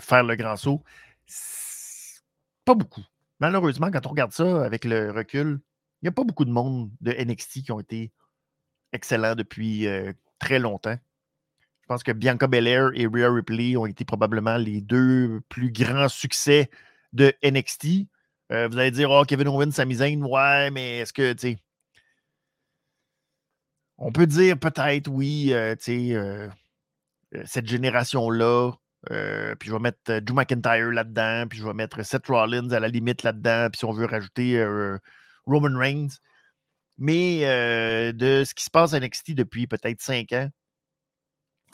faire 0.00 0.22
le 0.22 0.36
grand 0.36 0.56
saut. 0.56 0.84
Pas 2.64 2.76
beaucoup. 2.76 3.02
Malheureusement, 3.40 3.90
quand 3.90 4.06
on 4.06 4.10
regarde 4.10 4.32
ça 4.32 4.64
avec 4.64 4.84
le 4.84 5.10
recul, 5.10 5.60
il 6.00 6.04
n'y 6.04 6.08
a 6.08 6.12
pas 6.12 6.22
beaucoup 6.22 6.44
de 6.44 6.52
monde 6.52 6.92
de 7.00 7.10
NXT 7.12 7.64
qui 7.64 7.72
ont 7.72 7.80
été 7.80 8.12
excellents 8.92 9.34
depuis 9.34 9.88
très 10.38 10.60
longtemps. 10.60 10.96
Je 11.86 11.94
pense 11.94 12.02
que 12.02 12.10
Bianca 12.10 12.48
Belair 12.48 12.90
et 12.94 13.06
Rhea 13.06 13.32
Ripley 13.32 13.76
ont 13.76 13.86
été 13.86 14.04
probablement 14.04 14.56
les 14.56 14.80
deux 14.80 15.40
plus 15.48 15.70
grands 15.70 16.08
succès 16.08 16.68
de 17.12 17.32
NXT. 17.44 18.08
Euh, 18.50 18.66
vous 18.66 18.76
allez 18.76 18.90
dire, 18.90 19.08
oh, 19.08 19.22
Kevin 19.24 19.46
Owens, 19.46 19.70
Sami 19.70 19.94
Zayn, 19.94 20.20
ouais, 20.24 20.72
mais 20.72 20.98
est-ce 20.98 21.12
que, 21.12 21.32
tu 21.34 21.38
sais. 21.38 21.58
On 23.98 24.10
peut 24.10 24.26
dire 24.26 24.58
peut-être, 24.58 25.06
oui, 25.06 25.52
euh, 25.52 25.76
tu 25.76 25.84
sais, 26.10 26.14
euh, 26.14 26.48
cette 27.44 27.68
génération-là. 27.68 28.72
puis 29.60 29.68
je 29.68 29.72
vais 29.72 29.78
mettre 29.78 30.18
Drew 30.18 30.34
McIntyre 30.34 30.90
là-dedans, 30.90 31.46
puis 31.48 31.60
je 31.60 31.64
vais 31.64 31.72
mettre 31.72 32.02
Seth 32.04 32.26
Rollins 32.26 32.70
à 32.70 32.80
la 32.80 32.88
limite 32.88 33.22
là-dedans, 33.22 33.68
puis 33.70 33.78
si 33.78 33.84
on 33.84 33.92
veut 33.92 34.06
rajouter 34.06 34.60
Roman 35.46 35.78
Reigns. 35.78 36.18
Mais 36.98 37.42
de 38.12 38.42
ce 38.44 38.54
qui 38.54 38.64
se 38.64 38.70
passe 38.70 38.92
à 38.92 38.98
NXT 38.98 39.34
depuis 39.34 39.68
peut-être 39.68 40.02
cinq 40.02 40.32
ans, 40.32 40.50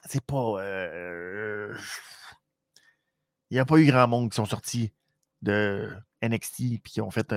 c'est 0.08 0.24
pas. 0.24 0.54
Euh, 0.60 1.76
il 3.50 3.54
n'y 3.54 3.60
a 3.60 3.64
pas 3.64 3.76
eu 3.78 3.86
grand 3.86 4.08
monde 4.08 4.30
qui 4.30 4.36
sont 4.36 4.46
sortis 4.46 4.92
de 5.42 5.90
NXT 6.22 6.60
et 6.60 6.78
qui 6.78 7.00
ont 7.00 7.10
fait 7.10 7.34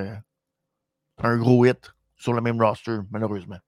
un, 1.18 1.38
gros 1.38 1.66
hit 1.66 1.94
sur 2.18 2.34
le 2.34 2.42
même 2.42 2.62
roster, 2.62 3.00
malheureusement. 3.12 3.60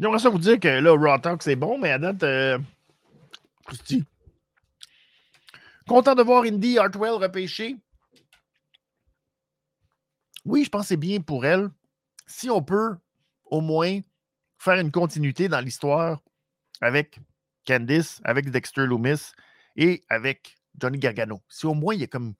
J'aimerais 0.00 0.18
ça 0.18 0.30
vous 0.30 0.38
dire 0.38 0.58
que 0.58 0.68
là, 0.68 0.92
Raw 0.92 1.18
Talk, 1.18 1.42
c'est 1.42 1.56
bon, 1.56 1.78
mais 1.78 1.90
à 1.90 1.98
date, 1.98 2.22
euh, 2.22 2.58
content 5.86 6.14
de 6.14 6.22
voir 6.22 6.44
Indy 6.44 6.78
Hartwell 6.78 7.12
repêché. 7.12 7.76
Oui, 10.44 10.64
je 10.64 10.70
pense 10.70 10.82
que 10.82 10.88
c'est 10.88 10.96
bien 10.96 11.20
pour 11.20 11.44
elle. 11.44 11.70
Si 12.26 12.50
on 12.50 12.62
peut 12.62 12.96
au 13.44 13.60
moins 13.60 14.00
faire 14.58 14.78
une 14.78 14.90
continuité 14.90 15.48
dans 15.48 15.60
l'histoire 15.60 16.20
avec 16.82 17.20
Candice, 17.66 18.20
avec 18.24 18.50
Dexter 18.50 18.84
Loomis 18.84 19.32
et 19.76 20.02
avec 20.10 20.56
Johnny 20.78 20.98
Gargano. 20.98 21.40
Si 21.48 21.64
au 21.64 21.74
moins 21.74 21.94
il 21.94 22.00
y 22.00 22.04
a 22.04 22.08
comme 22.08 22.34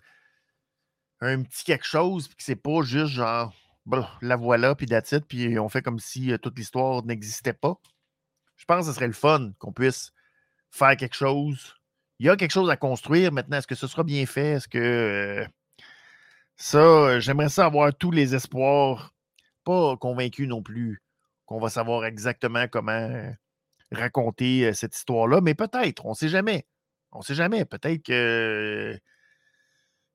un 1.21 1.43
petit 1.43 1.65
quelque 1.65 1.87
chose, 1.87 2.29
puis 2.29 2.37
que 2.37 2.43
c'est 2.43 2.57
pas 2.57 2.83
juste 2.83 3.15
genre 3.15 3.55
la 4.21 4.37
voilà, 4.37 4.75
puis 4.75 4.87
that's 4.87 5.15
puis 5.29 5.59
on 5.59 5.69
fait 5.69 5.83
comme 5.83 5.99
si 5.99 6.33
euh, 6.33 6.39
toute 6.39 6.59
l'histoire 6.59 7.05
n'existait 7.05 7.53
pas. 7.53 7.81
Je 8.57 8.65
pense 8.65 8.87
que 8.87 8.93
ce 8.93 8.97
serait 8.97 9.07
le 9.07 9.13
fun 9.13 9.53
qu'on 9.59 9.73
puisse 9.73 10.13
faire 10.71 10.97
quelque 10.97 11.17
chose. 11.17 11.75
Il 12.19 12.27
y 12.27 12.31
a 12.31 12.37
quelque 12.37 12.53
chose 12.53 12.71
à 12.71 12.77
construire 12.77 13.33
maintenant. 13.33 13.59
Est-ce 13.59 13.67
que 13.67 13.75
ce 13.75 13.87
sera 13.89 14.05
bien 14.05 14.25
fait? 14.27 14.53
Est-ce 14.53 14.69
que 14.69 14.79
euh, 14.79 15.47
ça, 16.57 16.79
euh, 16.79 17.21
j'aimerais 17.21 17.49
ça 17.49 17.67
avoir 17.67 17.95
tous 17.95 18.13
les 18.13 18.35
espoirs, 18.35 19.15
pas 19.65 19.97
convaincu 19.97 20.47
non 20.47 20.63
plus 20.63 21.03
qu'on 21.47 21.59
va 21.61 21.71
savoir 21.71 22.05
exactement 22.05 22.69
comment 22.69 23.35
raconter 23.93 24.73
cette 24.75 24.97
histoire-là, 24.97 25.41
mais 25.41 25.55
peut-être, 25.55 26.05
on 26.07 26.11
ne 26.11 26.15
sait 26.15 26.29
jamais. 26.29 26.67
On 27.13 27.19
ne 27.19 27.25
sait 27.25 27.35
jamais. 27.35 27.65
Peut-être 27.65 28.03
qu'il 28.03 29.01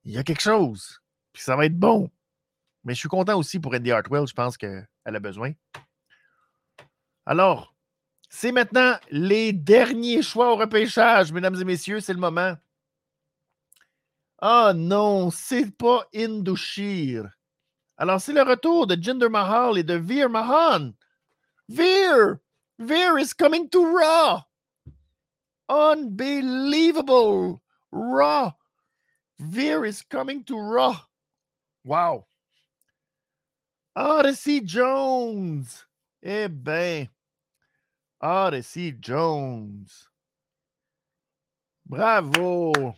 y 0.06 0.18
a 0.18 0.24
quelque 0.24 0.42
chose, 0.42 1.02
puis 1.34 1.44
ça 1.44 1.56
va 1.56 1.66
être 1.66 1.78
bon. 1.78 2.10
Mais 2.84 2.94
je 2.94 3.00
suis 3.00 3.10
content 3.10 3.38
aussi 3.38 3.60
pour 3.60 3.74
Andy 3.74 3.92
Hartwell. 3.92 4.28
Je 4.28 4.34
pense 4.34 4.58
qu'elle 4.58 4.88
a 5.06 5.20
besoin. 5.20 5.52
Alors, 7.26 7.76
c'est 8.30 8.52
maintenant 8.52 8.96
les 9.12 9.54
derniers 9.54 10.22
choix 10.22 10.54
au 10.54 10.56
repêchage, 10.56 11.32
mesdames 11.32 11.60
et 11.60 11.66
messieurs. 11.66 12.00
C'est 12.00 12.14
le 12.14 12.20
moment. 12.20 12.56
Ah 14.40 14.74
non, 14.76 15.32
c'est 15.32 15.72
pas 15.76 16.08
Indoshir. 16.16 17.30
Alors, 17.98 18.22
c'est 18.22 18.34
le 18.34 18.44
retour 18.44 18.86
de 18.88 19.02
Jinder 19.02 19.30
Mahal 19.30 19.78
et 19.78 19.84
de 19.84 19.96
Veer 19.96 20.30
Mahan. 20.30 20.94
Veer! 21.68 22.38
Veer 22.80 23.18
is 23.18 23.34
coming 23.34 23.70
to 23.70 23.86
Raw. 23.86 24.44
Unbelievable. 25.70 27.62
Raw. 27.92 28.54
Veer 29.40 29.86
is 29.86 30.02
coming 30.04 30.44
to 30.46 30.58
Raw. 30.58 30.98
Wow. 31.84 32.26
Odyssey 33.96 34.62
Jones. 34.62 35.86
Eh 36.22 36.48
ben. 36.48 37.10
Odyssey 38.22 38.92
Jones. 38.92 40.08
Bravo. 41.86 42.96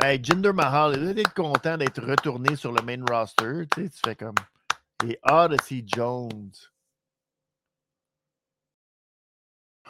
Hey, 0.00 0.18
Jinder 0.18 0.52
Mahal, 0.52 0.94
il 0.94 1.18
est 1.18 1.34
content 1.34 1.76
d'être 1.76 2.00
retourné 2.02 2.56
sur 2.56 2.72
le 2.72 2.82
main 2.82 3.04
roster. 3.08 3.66
Tu 3.74 3.82
sais, 3.82 3.90
tu 3.90 4.00
fais 4.04 4.16
comme. 4.16 4.34
Et 5.04 5.18
Odyssey 5.22 5.84
Jones. 5.86 6.52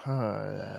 Ah. 0.04 0.78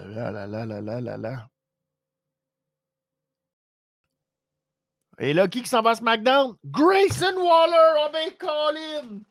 Et 5.19 5.33
là, 5.33 5.47
qui 5.47 5.62
qui 5.62 5.69
s'en 5.69 5.81
va 5.81 5.91
à 5.91 5.95
SmackDown? 5.95 6.57
Grayson 6.65 7.36
Waller! 7.38 7.99
Oh 7.99 8.09
ben, 8.12 8.31
Colin! 8.38 9.21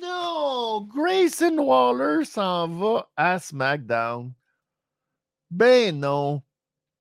Non! 0.00 0.88
Grayson 0.88 1.56
Waller 1.58 2.24
s'en 2.24 2.68
va 2.68 3.08
à 3.16 3.38
SmackDown. 3.38 4.32
Ben 5.50 5.98
non. 5.98 6.42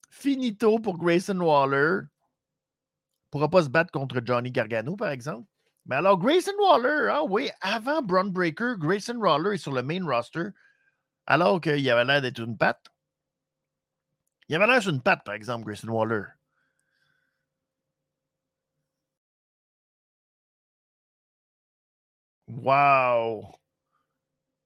Finito 0.10 0.80
pour 0.80 0.98
Grayson 0.98 1.40
Waller. 1.40 2.02
Pourra 3.32 3.50
pas 3.50 3.64
se 3.64 3.70
battre 3.70 3.92
contre 3.92 4.22
Johnny 4.24 4.52
Gargano, 4.52 4.96
par 4.96 5.10
exemple. 5.10 5.48
Mais 5.86 5.96
alors, 5.96 6.18
Grayson 6.20 6.54
Waller, 6.60 7.10
ah 7.12 7.24
oui, 7.24 7.50
avant 7.62 8.02
Braun 8.02 8.32
Breaker, 8.32 8.76
Grayson 8.78 9.18
Waller 9.18 9.56
est 9.56 9.58
sur 9.58 9.74
le 9.74 9.82
main 9.84 10.06
roster, 10.06 10.50
alors 11.28 11.62
qu'il 11.62 11.90
avait 11.90 12.06
l'air 12.06 12.22
d'être 12.22 12.40
une 12.40 12.58
patte. 12.58 12.88
Il 14.50 14.56
avait 14.56 14.68
l'air 14.68 14.82
d'une 14.82 15.02
patte, 15.02 15.24
par 15.24 15.36
exemple, 15.36 15.66
Grayson 15.66 15.90
Waller. 15.90 16.24
Wow! 22.50 23.56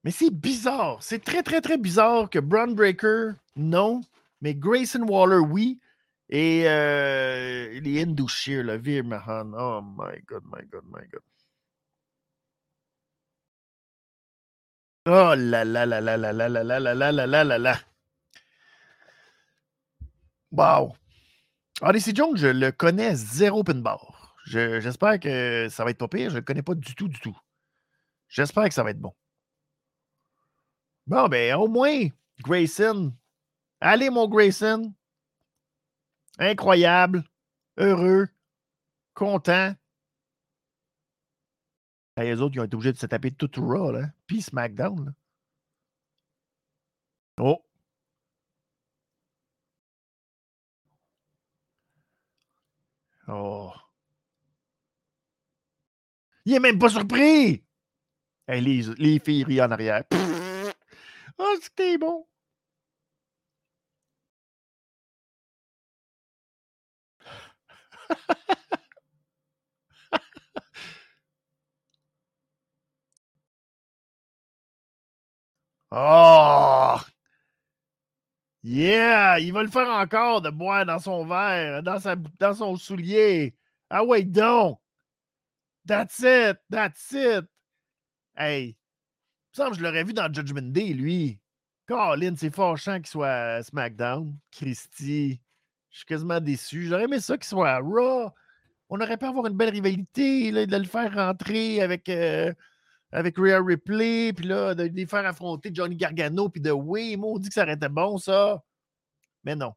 Mais 0.04 0.12
c'est 0.12 0.30
bizarre. 0.32 1.02
C'est 1.02 1.24
très, 1.24 1.44
très, 1.44 1.62
très 1.62 1.78
bizarre 1.78 2.30
que 2.30 2.40
Brown 2.40 2.74
Breaker, 2.76 3.34
non. 3.56 4.02
Mais 4.42 4.54
Grayson 4.56 5.06
Waller, 5.08 5.40
oui. 5.40 5.80
Et 6.34 6.64
euh, 6.66 7.80
les 7.80 8.02
Hindu 8.02 8.28
Shear, 8.28 8.64
le 8.64 8.78
Veer 8.78 9.04
Mahan. 9.04 9.54
Oh 9.54 9.82
my 9.84 10.20
God, 10.26 10.44
my 10.46 10.66
God, 10.66 10.84
my 10.88 11.08
God. 11.08 11.22
Oh 15.06 15.36
là 15.36 15.64
là 15.64 15.86
là 15.86 16.02
là 16.02 16.18
là 16.18 16.32
là 16.34 16.50
là 16.50 16.64
là 16.64 16.80
là 16.80 16.94
là 16.96 17.12
là 17.12 17.28
là 17.28 17.44
là 17.44 17.58
là. 17.60 17.80
Wow. 20.52 20.96
Odyssey 21.82 22.16
Jones, 22.16 22.38
je 22.38 22.48
le 22.48 22.72
connais 22.72 23.14
zéro 23.16 23.64
pinball. 23.64 24.00
J'espère 24.48 25.20
que 25.20 25.68
ça 25.70 25.84
va 25.84 25.92
être 25.92 26.00
pas 26.00 26.08
pire. 26.08 26.32
Je 26.32 26.38
le 26.38 26.42
connais 26.42 26.64
pas 26.64 26.74
du 26.74 26.96
tout, 26.96 27.10
du 27.10 27.20
tout. 27.20 27.38
J'espère 28.28 28.68
que 28.70 28.74
ça 28.74 28.82
va 28.82 28.90
être 28.90 29.00
bon. 29.00 29.14
Bon, 31.06 31.28
ben, 31.28 31.54
au 31.58 31.68
moins, 31.68 32.08
Grayson. 32.40 33.14
Allez, 33.80 34.10
mon 34.10 34.28
Grayson. 34.28 34.96
Incroyable. 36.40 37.24
Heureux. 37.78 38.28
Content. 39.14 39.76
les 42.18 42.42
autres, 42.42 42.56
ils 42.56 42.60
ont 42.60 42.64
été 42.64 42.76
obligés 42.76 42.94
de 42.94 42.98
se 42.98 43.06
taper 43.06 43.32
tout 43.32 43.50
Raw, 43.58 43.92
là. 43.92 44.10
Puis 44.28 44.42
SmackDown, 44.42 45.06
là. 45.06 45.12
Oh. 47.38 47.64
Oh. 53.28 53.72
Il 56.46 56.54
est 56.54 56.60
même 56.60 56.78
pas 56.78 56.90
surpris! 56.90 57.64
les, 58.48 58.82
les 58.98 59.20
filles 59.20 59.44
rient 59.46 59.62
en 59.62 59.72
arrière. 59.72 60.04
Oh, 61.40 61.56
c'était 61.62 61.98
bon! 61.98 62.28
Oh! 75.92 77.00
Yeah! 78.64 79.40
Il 79.40 79.52
va 79.54 79.64
le 79.64 79.70
faire 79.70 79.90
encore 79.90 80.42
de 80.42 80.50
boire 80.50 80.86
dans 80.86 81.00
son 81.00 81.26
verre, 81.26 81.84
dans, 81.84 82.00
sa, 82.00 82.16
dans 82.16 82.54
son 82.54 82.76
soulier. 82.78 83.56
Ah 83.90 84.04
ouais, 84.04 84.24
donc! 84.24 84.80
That's 85.86 86.20
it! 86.20 86.58
That's 86.70 87.12
it! 87.12 87.46
Hey! 88.36 88.78
Il 89.56 89.62
me 89.62 89.66
semble 89.66 89.72
que 89.72 89.78
je 89.78 89.84
l'aurais 89.84 90.04
vu 90.04 90.14
dans 90.14 90.34
Judgment 90.34 90.72
Day, 90.72 90.94
lui. 90.94 91.40
Colin, 91.86 92.36
c'est 92.38 92.50
fâchant 92.50 92.98
qu'il 92.98 93.08
soit 93.08 93.28
à 93.28 93.64
SmackDown. 93.64 94.36
Christy. 94.52 95.43
Je 95.94 96.00
suis 96.00 96.06
quasiment 96.08 96.42
déçu. 96.42 96.88
J'aurais 96.88 97.04
aimé 97.04 97.20
ça 97.20 97.38
qu'il 97.38 97.46
soit 97.46 97.70
à 97.70 97.80
Raw. 97.80 98.32
On 98.90 99.00
aurait 99.00 99.18
pu 99.18 99.26
avoir 99.26 99.46
une 99.46 99.56
belle 99.56 99.70
rivalité, 99.70 100.52
de 100.52 100.78
le 100.78 100.86
faire 100.86 101.14
rentrer 101.14 101.82
avec, 101.82 102.10
euh, 102.10 102.52
avec 103.12 103.38
Rhea 103.38 103.62
Ripley, 103.62 104.34
puis 104.34 104.48
là, 104.48 104.74
de, 104.74 104.84
les 104.84 105.06
faire 105.06 105.26
affronter 105.26 105.70
Johnny 105.74 105.96
Gargano, 105.96 106.50
puis 106.50 106.62
de 106.62 106.72
oui, 106.72 107.18
on 107.22 107.38
dit 107.38 107.48
que 107.50 107.54
ça 107.54 107.64
aurait 107.64 107.74
été 107.74 107.90
bon, 107.90 108.18
ça. 108.18 108.64
Mais 109.44 109.56
non. 109.56 109.74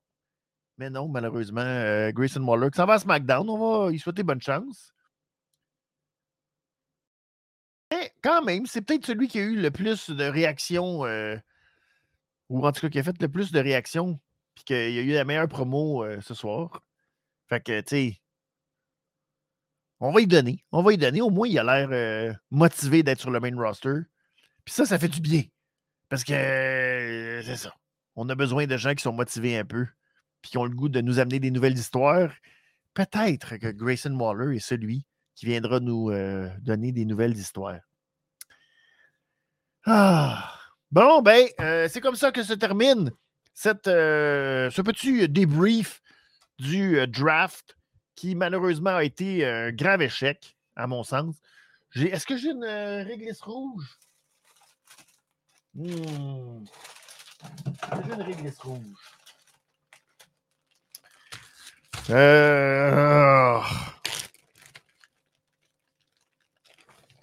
Mais 0.78 0.90
non, 0.90 1.08
malheureusement, 1.08 1.60
euh, 1.60 2.12
Grayson 2.12 2.42
Waller, 2.42 2.70
ça 2.74 2.86
va 2.86 2.94
à 2.94 2.98
SmackDown, 2.98 3.48
on 3.48 3.84
va 3.84 3.90
lui 3.90 3.98
souhaiter 3.98 4.22
bonne 4.22 4.40
chance. 4.40 4.92
Mais 7.92 8.12
quand 8.22 8.42
même, 8.42 8.66
c'est 8.66 8.82
peut-être 8.82 9.06
celui 9.06 9.28
qui 9.28 9.38
a 9.38 9.42
eu 9.42 9.56
le 9.56 9.70
plus 9.70 10.10
de 10.10 10.24
réactions, 10.24 11.04
euh, 11.04 11.36
ou 12.48 12.66
en 12.66 12.72
tout 12.72 12.80
cas 12.82 12.88
qui 12.88 12.98
a 12.98 13.02
fait 13.02 13.20
le 13.20 13.28
plus 13.28 13.52
de 13.52 13.60
réactions, 13.60 14.18
puis 14.56 14.64
qu'il 14.64 14.76
a 14.76 15.02
eu 15.02 15.12
la 15.12 15.24
meilleure 15.24 15.48
promo 15.48 16.02
euh, 16.02 16.20
ce 16.20 16.34
soir. 16.34 16.82
Fait 17.48 17.62
que, 17.62 17.80
tu 17.82 17.88
sais, 17.88 18.20
on 20.00 20.10
va 20.10 20.20
y 20.20 20.26
donner. 20.26 20.64
On 20.72 20.82
va 20.82 20.92
y 20.92 20.98
donner. 20.98 21.22
Au 21.22 21.30
moins, 21.30 21.46
il 21.46 21.58
a 21.58 21.64
l'air 21.64 21.88
euh, 21.92 22.34
motivé 22.50 23.02
d'être 23.02 23.20
sur 23.20 23.30
le 23.30 23.38
main 23.38 23.54
roster. 23.56 24.00
Puis 24.64 24.74
ça, 24.74 24.84
ça 24.84 24.98
fait 24.98 25.08
du 25.08 25.20
bien. 25.20 25.42
Parce 26.08 26.24
que 26.24 27.40
c'est 27.44 27.56
ça. 27.56 27.74
On 28.16 28.28
a 28.28 28.34
besoin 28.34 28.66
de 28.66 28.76
gens 28.76 28.94
qui 28.94 29.02
sont 29.02 29.12
motivés 29.12 29.56
un 29.56 29.64
peu, 29.64 29.86
puis 30.42 30.50
qui 30.50 30.58
ont 30.58 30.64
le 30.64 30.74
goût 30.74 30.88
de 30.88 31.00
nous 31.00 31.18
amener 31.18 31.38
des 31.38 31.50
nouvelles 31.50 31.78
histoires. 31.78 32.32
Peut-être 32.94 33.56
que 33.58 33.70
Grayson 33.70 34.18
Waller 34.18 34.56
est 34.56 34.60
celui 34.60 35.04
qui 35.34 35.46
viendra 35.46 35.80
nous 35.80 36.10
euh, 36.10 36.48
donner 36.60 36.92
des 36.92 37.04
nouvelles 37.04 37.36
histoires. 37.36 37.80
Ah. 39.84 40.52
Bon, 40.90 41.20
ben, 41.20 41.46
euh, 41.60 41.88
c'est 41.90 42.00
comme 42.00 42.16
ça 42.16 42.32
que 42.32 42.42
se 42.42 42.54
termine 42.54 43.10
euh, 43.86 44.70
ce 44.70 44.82
petit 44.82 45.28
débrief 45.28 46.02
du 46.58 47.06
draft 47.06 47.76
qui 48.14 48.34
malheureusement 48.34 48.96
a 48.96 49.04
été 49.04 49.46
un 49.46 49.72
grave 49.72 50.02
échec, 50.02 50.56
à 50.74 50.86
mon 50.86 51.02
sens. 51.04 51.36
Est-ce 51.94 52.26
que 52.26 52.36
j'ai 52.36 52.50
une 52.50 52.64
réglisse 52.64 53.40
rouge? 53.40 53.98
Hmm. 55.74 56.64
J'ai 58.06 58.14
une 58.14 58.22
réglisse 58.22 58.58
rouge? 58.58 59.16
Euh... 62.10 63.60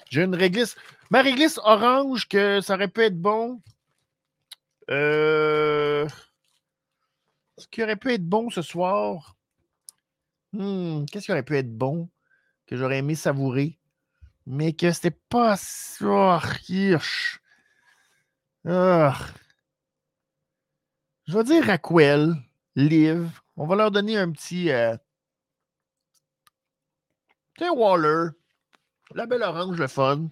J'ai 0.10 0.24
une 0.24 0.36
réglisse. 0.36 0.76
Ma 1.10 1.22
réglisse 1.22 1.60
orange, 1.64 2.28
que 2.28 2.62
ça 2.62 2.76
aurait 2.76 2.88
pu 2.88 3.02
être 3.02 3.20
bon. 3.20 3.62
Euh... 4.90 6.08
Ce 7.58 7.68
qui 7.68 7.84
aurait 7.84 7.96
pu 7.96 8.14
être 8.14 8.28
bon 8.28 8.50
ce 8.50 8.62
soir. 8.62 9.36
Hmm, 10.54 11.06
qu'est-ce 11.06 11.26
qui 11.26 11.32
aurait 11.32 11.44
pu 11.44 11.58
être 11.58 11.76
bon 11.76 12.10
que 12.68 12.76
j'aurais 12.76 13.00
aimé 13.00 13.16
savourer, 13.16 13.80
mais 14.46 14.74
que 14.74 14.92
c'était 14.92 15.12
pas. 15.30 15.56
Oh, 16.02 16.38
oh. 18.66 19.12
Je 21.26 21.38
vais 21.38 21.44
dire 21.44 21.66
Raquel, 21.66 22.36
Liv. 22.76 23.30
On 23.56 23.66
va 23.66 23.76
leur 23.76 23.92
donner 23.92 24.18
un 24.18 24.32
petit. 24.32 24.72
Euh... 24.72 24.98
Waller. 27.62 28.32
La 29.16 29.26
belle 29.26 29.44
orange, 29.44 29.78
le 29.78 29.88
fun. 29.88 30.28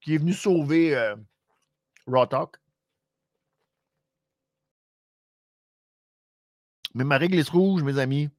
Qui 0.00 0.14
est 0.14 0.18
venu 0.18 0.34
sauver 0.34 0.94
euh, 0.94 1.16
Raw 2.06 2.26
Mais 6.96 7.04
ma 7.04 7.18
réglisse 7.18 7.50
rouge, 7.50 7.82
mes 7.82 7.98
amis, 7.98 8.30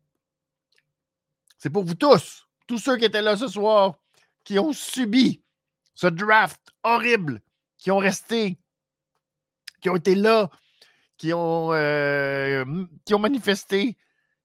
c'est 1.59 1.69
pour 1.69 1.83
vous 1.83 1.93
tous, 1.93 2.47
tous 2.65 2.79
ceux 2.79 2.97
qui 2.97 3.05
étaient 3.05 3.21
là 3.21 3.37
ce 3.37 3.47
soir, 3.47 3.99
qui 4.43 4.57
ont 4.57 4.73
subi 4.73 5.43
ce 5.93 6.07
draft 6.07 6.59
horrible, 6.81 7.43
qui 7.77 7.91
ont 7.91 7.99
resté, 7.99 8.57
qui 9.79 9.91
ont 9.91 9.95
été 9.95 10.15
là, 10.15 10.49
qui 11.17 11.33
ont, 11.33 11.71
euh, 11.71 12.65
manifesté, 13.19 13.95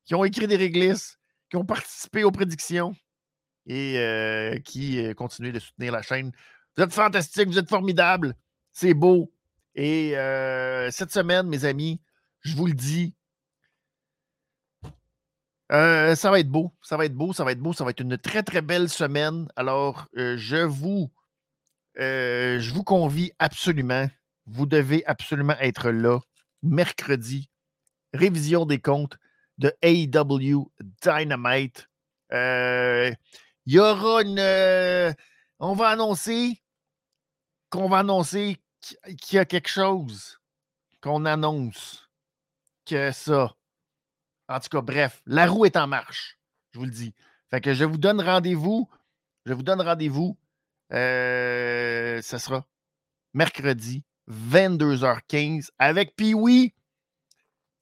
qui 0.05 0.15
ont 0.15 0.25
écrit 0.25 0.47
des 0.47 0.57
réglisses, 0.57 1.19
qui 1.49 1.57
ont 1.57 1.65
participé 1.65 2.23
aux 2.23 2.33
prédictions 2.33 2.95
et 3.65 3.99
euh, 3.99 4.59
qui 4.59 5.03
euh, 5.03 5.15
continuent 5.15 5.53
de 5.55 5.59
soutenir 5.59 5.91
la 5.91 6.03
chaîne. 6.03 6.33
Vous 6.77 6.83
êtes 6.83 6.93
fantastiques, 6.93 7.49
vous 7.49 7.59
êtes 7.59 7.71
formidables, 7.71 8.37
c'est 8.73 8.93
beau. 8.93 9.33
Et 9.75 10.11
cette 10.91 11.13
semaine, 11.13 11.47
mes 11.47 11.65
amis, 11.65 11.99
je 12.43 12.55
vous 12.55 12.67
le 12.67 12.75
dis, 12.75 13.15
euh, 15.73 16.15
ça 16.15 16.31
va 16.31 16.41
être 16.41 16.51
beau, 16.51 16.73
ça 16.83 16.97
va 16.97 17.07
être 17.07 17.15
beau, 17.15 17.33
ça 17.33 17.45
va 17.45 17.53
être 17.53 17.61
beau, 17.61 17.73
ça 17.73 17.85
va 17.85 17.91
être 17.91 18.01
une 18.01 18.19
très 18.19 18.43
très 18.43 18.61
belle 18.61 18.91
semaine. 18.91 19.49
Alors, 19.57 20.07
euh, 20.19 20.37
je 20.37 20.57
vous, 20.57 21.11
euh, 21.99 22.61
je 22.61 22.75
vous 22.75 22.85
convie 22.85 23.33
absolument. 23.39 24.09
Vous 24.47 24.67
devez 24.67 25.05
absolument 25.07 25.57
être 25.61 25.91
là 25.91 26.21
mercredi. 26.63 27.49
Révision 28.13 28.67
des 28.67 28.81
comptes 28.81 29.17
de 29.57 29.73
AEW 29.83 30.71
Dynamite. 31.03 31.89
Il 32.31 33.17
y 33.67 33.79
aura 33.79 34.23
une. 34.23 35.15
on 35.59 35.75
va 35.75 35.89
annoncer 35.89 36.61
qu'on 37.71 37.89
va 37.89 38.01
annoncer 38.01 38.59
qu'il 38.81 39.37
y 39.37 39.39
a 39.39 39.47
quelque 39.47 39.69
chose 39.69 40.39
qu'on 41.01 41.25
annonce 41.25 42.11
que 42.85 43.11
ça. 43.13 43.55
En 44.49 44.61
tout 44.61 44.69
cas, 44.69 44.81
bref, 44.81 45.23
la 45.27 45.47
roue 45.47 45.65
est 45.65 45.77
en 45.77 45.87
marche, 45.87 46.39
je 46.73 46.79
vous 46.79 46.85
le 46.85 46.91
dis. 46.91 47.15
Fait 47.51 47.61
que 47.61 47.75
je 47.75 47.85
vous 47.85 47.99
donne 47.99 48.21
rendez-vous. 48.21 48.89
Je 49.45 49.53
vous 49.53 49.63
donne 49.63 49.81
rendez-vous. 49.81 50.39
Euh, 50.93 52.21
ce 52.23 52.39
sera 52.39 52.67
mercredi, 53.35 54.05
22h15, 54.31 55.69
avec 55.79 56.15
oui, 56.21 56.75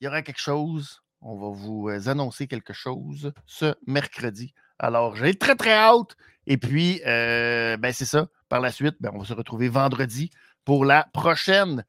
il 0.01 0.05
y 0.05 0.09
aura 0.09 0.23
quelque 0.23 0.41
chose. 0.41 1.03
On 1.21 1.37
va 1.37 1.51
vous 1.51 1.89
euh, 1.89 2.09
annoncer 2.09 2.47
quelque 2.47 2.73
chose 2.73 3.33
ce 3.47 3.75
mercredi. 3.87 4.55
Alors, 4.79 5.17
j'ai 5.17 5.35
très, 5.35 5.55
très 5.55 5.75
hâte. 5.75 6.17
Et 6.47 6.57
puis, 6.57 7.03
euh, 7.07 7.77
ben, 7.77 7.93
c'est 7.93 8.07
ça. 8.07 8.29
Par 8.49 8.61
la 8.61 8.73
suite, 8.73 8.97
ben, 9.01 9.11
on 9.13 9.19
va 9.19 9.25
se 9.25 9.35
retrouver 9.35 9.69
vendredi 9.69 10.31
pour 10.65 10.85
la 10.85 11.09
prochaine 11.13 11.85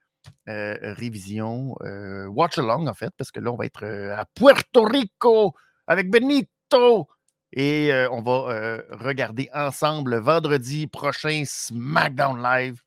euh, 0.50 0.76
révision, 0.82 1.76
euh, 1.82 2.26
watch 2.28 2.58
along 2.58 2.88
en 2.88 2.94
fait, 2.94 3.12
parce 3.18 3.32
que 3.32 3.40
là, 3.40 3.52
on 3.52 3.56
va 3.56 3.66
être 3.66 3.86
à 3.86 4.26
Puerto 4.36 4.84
Rico 4.84 5.54
avec 5.88 6.10
Benito. 6.10 7.08
Et 7.54 7.92
on 8.12 8.22
va 8.22 8.82
regarder 8.92 9.50
ensemble 9.54 10.18
vendredi 10.20 10.88
prochain 10.88 11.44
SmackDown 11.46 12.42
Live. 12.42 12.80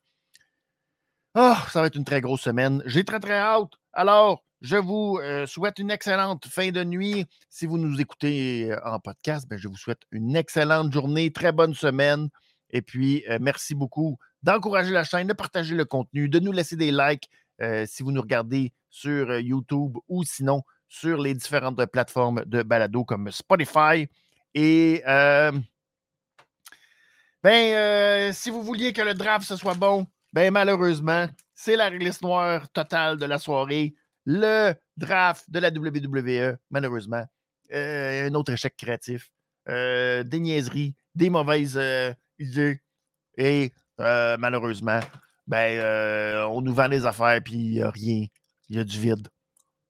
Oh, 1.35 1.53
ça 1.71 1.81
va 1.81 1.87
être 1.87 1.95
une 1.95 2.03
très 2.03 2.19
grosse 2.19 2.41
semaine. 2.41 2.81
J'ai 2.87 3.03
très, 3.03 3.19
très 3.19 3.37
hâte. 3.37 3.73
Alors, 3.93 4.43
je 4.61 4.77
vous 4.77 5.19
souhaite 5.45 5.77
une 5.77 5.91
excellente 5.91 6.47
fin 6.47 6.71
de 6.71 6.83
nuit. 6.83 7.27
Si 7.47 7.67
vous 7.67 7.77
nous 7.77 8.01
écoutez 8.01 8.75
en 8.83 8.99
podcast, 8.99 9.47
ben, 9.47 9.59
je 9.59 9.67
vous 9.67 9.77
souhaite 9.77 10.01
une 10.09 10.35
excellente 10.35 10.91
journée, 10.91 11.31
très 11.31 11.51
bonne 11.51 11.75
semaine. 11.75 12.29
Et 12.71 12.81
puis, 12.81 13.23
merci 13.39 13.75
beaucoup 13.75 14.17
d'encourager 14.45 14.91
la 14.91 15.03
chaîne, 15.03 15.27
de 15.27 15.33
partager 15.33 15.75
le 15.75 15.83
contenu, 15.85 16.29
de 16.29 16.39
nous 16.39 16.51
laisser 16.51 16.75
des 16.75 16.91
likes 16.91 17.29
si 17.85 18.03
vous 18.03 18.11
nous 18.11 18.21
regardez 18.21 18.73
sur 18.89 19.39
YouTube 19.39 19.97
ou 20.07 20.23
sinon 20.23 20.61
sur 20.89 21.21
les 21.21 21.33
différentes 21.33 21.83
plateformes 21.85 22.43
de 22.45 22.61
balado 22.63 23.05
comme 23.05 23.31
Spotify. 23.31 24.07
Et 24.53 25.01
ben, 27.43 28.33
si 28.33 28.49
vous 28.49 28.61
vouliez 28.61 28.93
que 28.93 29.01
le 29.01 29.13
draft 29.13 29.55
soit 29.55 29.73
bon, 29.75 30.05
ben 30.33 30.51
malheureusement, 30.51 31.27
c'est 31.53 31.77
la 31.77 31.89
réglisse 31.89 32.21
noire 32.21 32.69
totale 32.69 33.17
de 33.17 33.25
la 33.25 33.39
soirée 33.39 33.95
le 34.25 34.73
draft 34.97 35.49
de 35.49 35.59
la 35.59 35.69
WWE, 35.69 36.57
malheureusement. 36.69 37.23
Euh, 37.73 38.27
un 38.27 38.33
autre 38.33 38.53
échec 38.53 38.75
créatif. 38.75 39.29
Euh, 39.69 40.23
des 40.23 40.39
niaiseries, 40.39 40.95
des 41.15 41.29
mauvaises 41.29 41.77
euh, 41.77 42.13
idées. 42.39 42.81
Et 43.37 43.71
malheureusement, 43.97 44.99
ben, 45.47 46.45
on 46.49 46.61
nous 46.61 46.73
vend 46.73 46.89
des 46.89 47.05
affaires, 47.05 47.39
puis 47.43 47.55
il 47.55 47.71
n'y 47.71 47.81
a 47.81 47.89
rien. 47.89 48.25
Il 48.69 48.77
y 48.77 48.79
a 48.79 48.83
du 48.83 48.99
vide. 48.99 49.27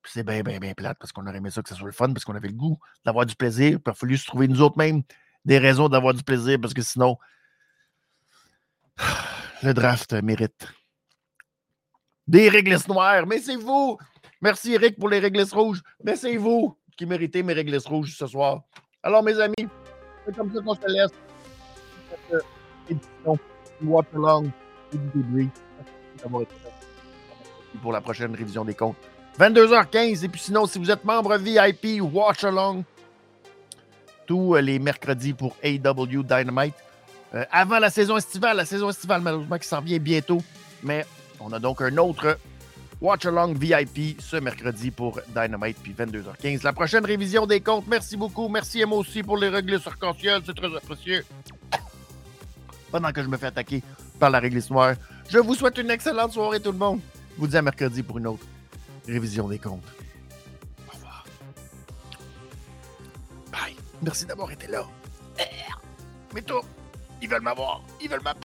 C'est 0.07 0.23
bien, 0.23 0.41
bien, 0.43 0.73
plate 0.75 0.97
parce 0.99 1.11
qu'on 1.11 1.25
aurait 1.25 1.37
aimé 1.37 1.49
ça 1.49 1.63
que 1.63 1.69
ce 1.69 1.75
soit 1.75 1.87
le 1.87 1.91
fun, 1.91 2.13
parce 2.13 2.25
qu'on 2.25 2.35
avait 2.35 2.49
le 2.49 2.53
goût 2.53 2.77
d'avoir 3.03 3.25
du 3.25 3.35
plaisir. 3.35 3.79
Il 3.83 3.89
a 3.89 3.93
fallu 3.93 4.17
se 4.17 4.25
trouver 4.25 4.47
nous 4.47 4.61
autres 4.61 4.77
même 4.77 5.01
des 5.45 5.57
raisons 5.57 5.89
d'avoir 5.89 6.13
du 6.13 6.23
plaisir 6.23 6.59
parce 6.61 6.73
que 6.73 6.81
sinon, 6.81 7.17
le 9.63 9.73
draft 9.73 10.13
mérite 10.13 10.67
des 12.27 12.49
réglisses 12.49 12.87
noires. 12.87 13.25
Mais 13.25 13.39
c'est 13.39 13.55
vous 13.55 13.97
Merci 14.41 14.73
Eric 14.73 14.99
pour 14.99 15.09
les 15.09 15.19
réglisses 15.19 15.53
rouges. 15.53 15.81
Mais 16.03 16.15
c'est 16.15 16.37
vous 16.37 16.77
qui 16.97 17.05
méritez 17.05 17.41
mes 17.43 17.53
réglisses 17.53 17.85
rouges 17.85 18.15
ce 18.15 18.27
soir. 18.27 18.61
Alors, 19.01 19.23
mes 19.23 19.39
amis, 19.39 19.67
c'est 20.25 20.35
comme 20.35 20.53
ça 20.53 20.61
qu'on 20.61 20.75
se 20.75 20.87
laisse. 20.87 21.11
Cette 22.29 22.45
édition 22.89 23.39
Along 24.15 24.49
et 24.93 24.97
du. 24.97 25.49
Pour 27.81 27.91
la 27.91 28.01
prochaine 28.01 28.33
révision 28.33 28.63
des 28.63 28.73
comptes. 28.73 28.95
22h15. 29.39 30.23
Et 30.23 30.29
puis 30.29 30.41
sinon, 30.41 30.65
si 30.65 30.79
vous 30.79 30.89
êtes 30.89 31.03
membre 31.03 31.37
VIP, 31.37 32.01
Watch 32.01 32.43
Along 32.43 32.83
tous 34.25 34.55
les 34.55 34.79
mercredis 34.79 35.33
pour 35.33 35.55
AW 35.63 36.23
Dynamite. 36.23 36.75
Euh, 37.33 37.45
avant 37.51 37.79
la 37.79 37.89
saison 37.89 38.17
estivale, 38.17 38.57
la 38.57 38.65
saison 38.65 38.89
estivale 38.89 39.21
malheureusement 39.21 39.57
qui 39.57 39.67
s'en 39.67 39.81
vient 39.81 39.99
bientôt. 39.99 40.41
Mais 40.83 41.05
on 41.39 41.51
a 41.51 41.59
donc 41.59 41.81
un 41.81 41.97
autre 41.97 42.37
Watch 43.01 43.25
Along 43.25 43.53
VIP 43.53 44.19
ce 44.21 44.37
mercredi 44.37 44.91
pour 44.91 45.19
Dynamite 45.27 45.77
puis 45.81 45.93
22h15. 45.97 46.63
La 46.63 46.73
prochaine 46.73 47.05
révision 47.05 47.45
des 47.45 47.59
comptes. 47.59 47.87
Merci 47.87 48.15
beaucoup. 48.15 48.47
Merci 48.47 48.83
à 48.83 48.85
moi 48.85 48.99
aussi 48.99 49.21
pour 49.21 49.37
les 49.37 49.49
règles 49.49 49.79
sur 49.79 49.95
C'est 50.21 50.55
très 50.55 50.75
apprécié. 50.75 51.21
Pendant 52.91 53.11
que 53.11 53.21
je 53.23 53.27
me 53.27 53.37
fais 53.37 53.47
attaquer 53.47 53.83
par 54.19 54.29
la 54.29 54.39
réglisse 54.39 54.69
noire. 54.69 54.95
Je 55.29 55.39
vous 55.39 55.55
souhaite 55.55 55.77
une 55.77 55.89
excellente 55.89 56.33
soirée 56.33 56.59
tout 56.59 56.71
le 56.71 56.77
monde. 56.77 56.99
Je 57.35 57.41
vous 57.41 57.47
dis 57.47 57.57
à 57.57 57.61
mercredi 57.61 58.03
pour 58.03 58.17
une 58.17 58.27
autre 58.27 58.45
révision 59.07 59.47
des 59.47 59.59
comptes. 59.59 59.83
Au 60.87 60.95
revoir. 60.95 61.25
Bye. 63.51 63.75
Merci 64.01 64.25
d'avoir 64.25 64.51
été 64.51 64.67
là. 64.67 64.85
Mais 66.33 66.41
toi, 66.41 66.61
ils 67.21 67.29
veulent 67.29 67.41
m'avoir. 67.41 67.81
Ils 68.01 68.09
veulent 68.09 68.21
m'avoir. 68.21 68.44